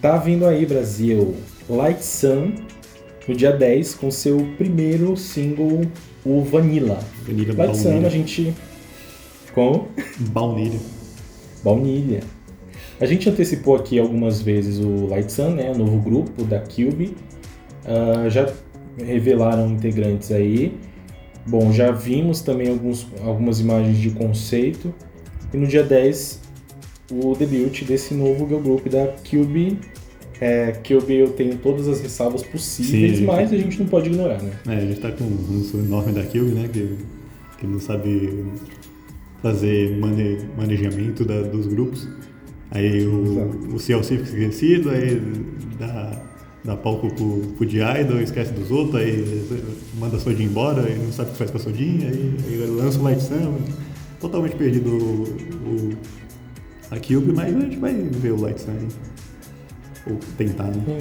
Tá 0.00 0.16
vindo 0.18 0.46
aí, 0.46 0.66
Brasil, 0.66 1.34
Light 1.68 2.02
Sun, 2.04 2.52
no 3.26 3.34
dia 3.34 3.52
10, 3.52 3.94
com 3.94 4.10
seu 4.10 4.38
primeiro 4.56 5.16
single, 5.16 5.82
o 6.24 6.42
Vanilla. 6.42 6.98
Vanilla 7.26 7.54
Light 7.56 7.76
Sun, 7.76 7.84
Baunilha. 7.84 8.06
a 8.06 8.10
gente... 8.10 8.54
Como? 9.54 9.88
Baunilha. 10.18 10.80
Baunilha. 11.62 12.20
A 13.00 13.06
gente 13.06 13.28
antecipou 13.28 13.76
aqui 13.76 13.98
algumas 13.98 14.40
vezes 14.40 14.78
o 14.78 15.06
Light 15.06 15.30
Sun, 15.30 15.50
né, 15.50 15.70
o 15.70 15.78
novo 15.78 15.98
grupo 15.98 16.44
da 16.44 16.60
Cube. 16.60 17.16
Ah, 17.84 18.28
já 18.28 18.50
revelaram 18.98 19.70
integrantes 19.70 20.30
aí. 20.30 20.76
Bom, 21.46 21.72
já 21.72 21.90
vimos 21.90 22.40
também 22.40 22.68
alguns, 22.70 23.06
algumas 23.22 23.60
imagens 23.60 23.98
de 23.98 24.10
conceito. 24.10 24.94
E 25.52 25.56
no 25.56 25.66
dia 25.66 25.82
10, 25.82 26.40
o 27.12 27.34
debut 27.34 27.84
desse 27.84 28.14
novo 28.14 28.46
girl 28.48 28.60
group 28.60 28.86
da 28.86 29.08
Cube. 29.28 29.78
É, 30.40 30.72
Cube 30.72 31.14
eu 31.14 31.30
tenho 31.30 31.56
todas 31.58 31.86
as 31.88 32.00
ressalvas 32.00 32.42
possíveis, 32.42 33.18
Sim. 33.18 33.24
mas 33.24 33.52
a 33.52 33.56
gente 33.56 33.78
não 33.78 33.86
pode 33.86 34.08
ignorar, 34.08 34.42
né? 34.42 34.50
É, 34.68 34.76
a 34.76 34.80
gente 34.80 35.00
tá 35.00 35.10
com 35.12 35.24
um 35.24 35.70
enorme 35.84 36.12
da 36.12 36.22
Cube, 36.24 36.50
né? 36.52 36.68
Que, 36.72 36.96
que 37.58 37.66
não 37.66 37.78
sabe 37.80 38.44
fazer 39.42 39.96
mane, 39.98 40.38
manejamento 40.56 41.24
da- 41.24 41.42
dos 41.42 41.66
grupos. 41.66 42.08
Aí 42.70 43.06
o, 43.06 43.74
o 43.74 43.78
CLC 43.78 44.16
fica 44.18 44.30
esquecido, 44.30 44.90
aí 44.90 45.20
dá, 45.78 46.22
dá 46.64 46.76
palco 46.76 47.14
pro, 47.14 47.40
pro 47.56 47.66
D-Idol, 47.66 48.20
esquece 48.20 48.52
dos 48.52 48.70
outros, 48.70 48.96
aí 48.96 49.44
manda 49.98 50.16
a 50.16 50.20
Sodinha 50.20 50.48
embora, 50.48 50.82
aí 50.84 50.98
não 50.98 51.12
sabe 51.12 51.28
o 51.28 51.32
que 51.32 51.38
faz 51.38 51.50
com 51.50 51.58
a 51.58 51.60
Sodinha, 51.60 52.08
aí, 52.08 52.34
aí 52.48 52.56
lança 52.66 52.98
o 52.98 53.02
Light 53.02 53.22
Sun. 53.22 53.54
Totalmente 54.20 54.56
perdido 54.56 54.90
o, 54.90 55.22
o- 55.68 55.90
a 56.90 56.98
Cube, 56.98 57.32
mas 57.32 57.54
a 57.54 57.60
gente 57.60 57.76
vai 57.76 57.92
ver 57.94 58.32
o 58.32 58.40
Light 58.40 58.60
Sun 58.60 58.72
aí. 58.72 58.88
Ou 60.06 60.18
tentar, 60.36 60.64
né? 60.64 60.98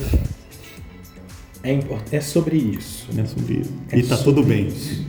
É, 1.63 1.79
é 2.11 2.21
sobre 2.21 2.57
isso. 2.57 3.07
É 3.17 3.25
sobre 3.25 3.61
isso. 3.61 3.73
É 3.91 3.97
E 3.99 4.03
tá 4.03 4.17
tudo 4.17 4.43
bem. 4.43 4.67
isso. 4.67 5.05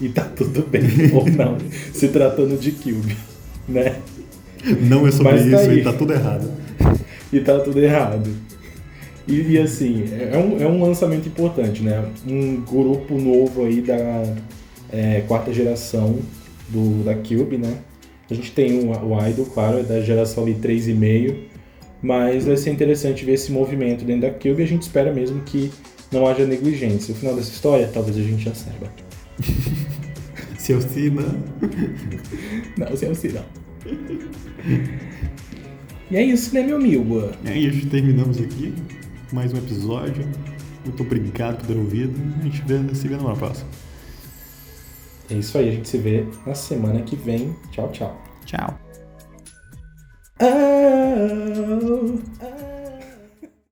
E 0.00 0.08
tá 0.10 0.24
tudo 0.24 0.62
bem, 0.68 0.82
ou 1.14 1.24
não, 1.30 1.56
se 1.92 2.08
tratando 2.08 2.58
de 2.60 2.70
Cube, 2.72 3.16
né? 3.66 3.96
Não 4.82 5.06
é 5.06 5.10
sobre 5.10 5.32
Mas 5.32 5.50
tá 5.50 5.62
isso 5.62 5.70
aí. 5.70 5.80
e 5.80 5.84
tá 5.84 5.92
tudo 5.92 6.12
errado. 6.12 6.50
E 7.32 7.40
tá 7.40 7.58
tudo 7.58 7.82
errado. 7.82 8.30
E, 9.26 9.40
e, 9.54 9.58
assim, 9.58 10.04
é 10.12 10.38
um, 10.38 10.62
é 10.62 10.66
um 10.66 10.80
lançamento 10.80 11.26
importante, 11.26 11.82
né? 11.82 12.04
Um 12.24 12.60
grupo 12.62 13.18
novo 13.18 13.64
aí 13.64 13.80
da 13.80 13.96
é, 14.92 15.22
quarta 15.26 15.52
geração 15.52 16.20
do, 16.68 17.02
da 17.04 17.16
Cube, 17.16 17.58
né? 17.58 17.78
A 18.30 18.34
gente 18.34 18.52
tem 18.52 18.78
o, 18.78 18.90
o 18.92 19.28
Idol, 19.28 19.46
claro, 19.46 19.80
é 19.80 19.82
da 19.82 20.00
geração 20.00 20.44
ali 20.44 20.54
3,5, 20.54 21.34
mas 22.06 22.44
vai 22.44 22.56
ser 22.56 22.70
interessante 22.70 23.24
ver 23.24 23.32
esse 23.32 23.50
movimento 23.50 24.04
dentro 24.04 24.22
da 24.22 24.30
Cube 24.30 24.60
e 24.60 24.62
a 24.62 24.66
gente 24.66 24.82
espera 24.82 25.12
mesmo 25.12 25.40
que 25.40 25.72
não 26.12 26.24
haja 26.24 26.46
negligência. 26.46 27.12
O 27.12 27.16
final 27.16 27.34
dessa 27.34 27.50
história, 27.50 27.90
talvez 27.92 28.16
a 28.16 28.22
gente 28.22 28.44
já 28.44 28.54
saiba. 28.54 28.88
Se 30.56 30.72
eu 30.72 30.80
se 30.82 31.10
não. 31.10 31.22
Não, 32.76 32.96
sem 32.96 33.10
assim 33.10 33.28
não. 33.28 33.44
E 36.10 36.16
é 36.16 36.24
isso, 36.24 36.52
né, 36.54 36.62
meu 36.62 36.76
amigo? 36.76 37.30
E 37.44 37.48
aí, 37.48 37.66
a 37.68 37.70
gente 37.70 37.86
terminamos 37.86 38.40
aqui 38.40 38.74
mais 39.32 39.52
um 39.52 39.58
episódio. 39.58 40.26
Muito 40.84 41.02
obrigado 41.04 41.58
por 41.58 41.66
ter 41.66 41.76
ouvido. 41.76 42.20
A 42.40 42.44
gente 42.44 42.62
vê, 42.62 42.94
se 42.96 43.06
vê 43.06 43.16
numa 43.16 43.36
próxima. 43.36 43.68
É 45.30 45.34
isso 45.34 45.56
aí, 45.56 45.68
a 45.68 45.72
gente 45.72 45.88
se 45.88 45.98
vê 45.98 46.24
na 46.44 46.54
semana 46.54 47.00
que 47.02 47.14
vem. 47.14 47.54
Tchau, 47.70 47.88
tchau. 47.92 48.20
Tchau. 48.44 48.85
Oh, 50.38 52.22
oh. 52.42 52.65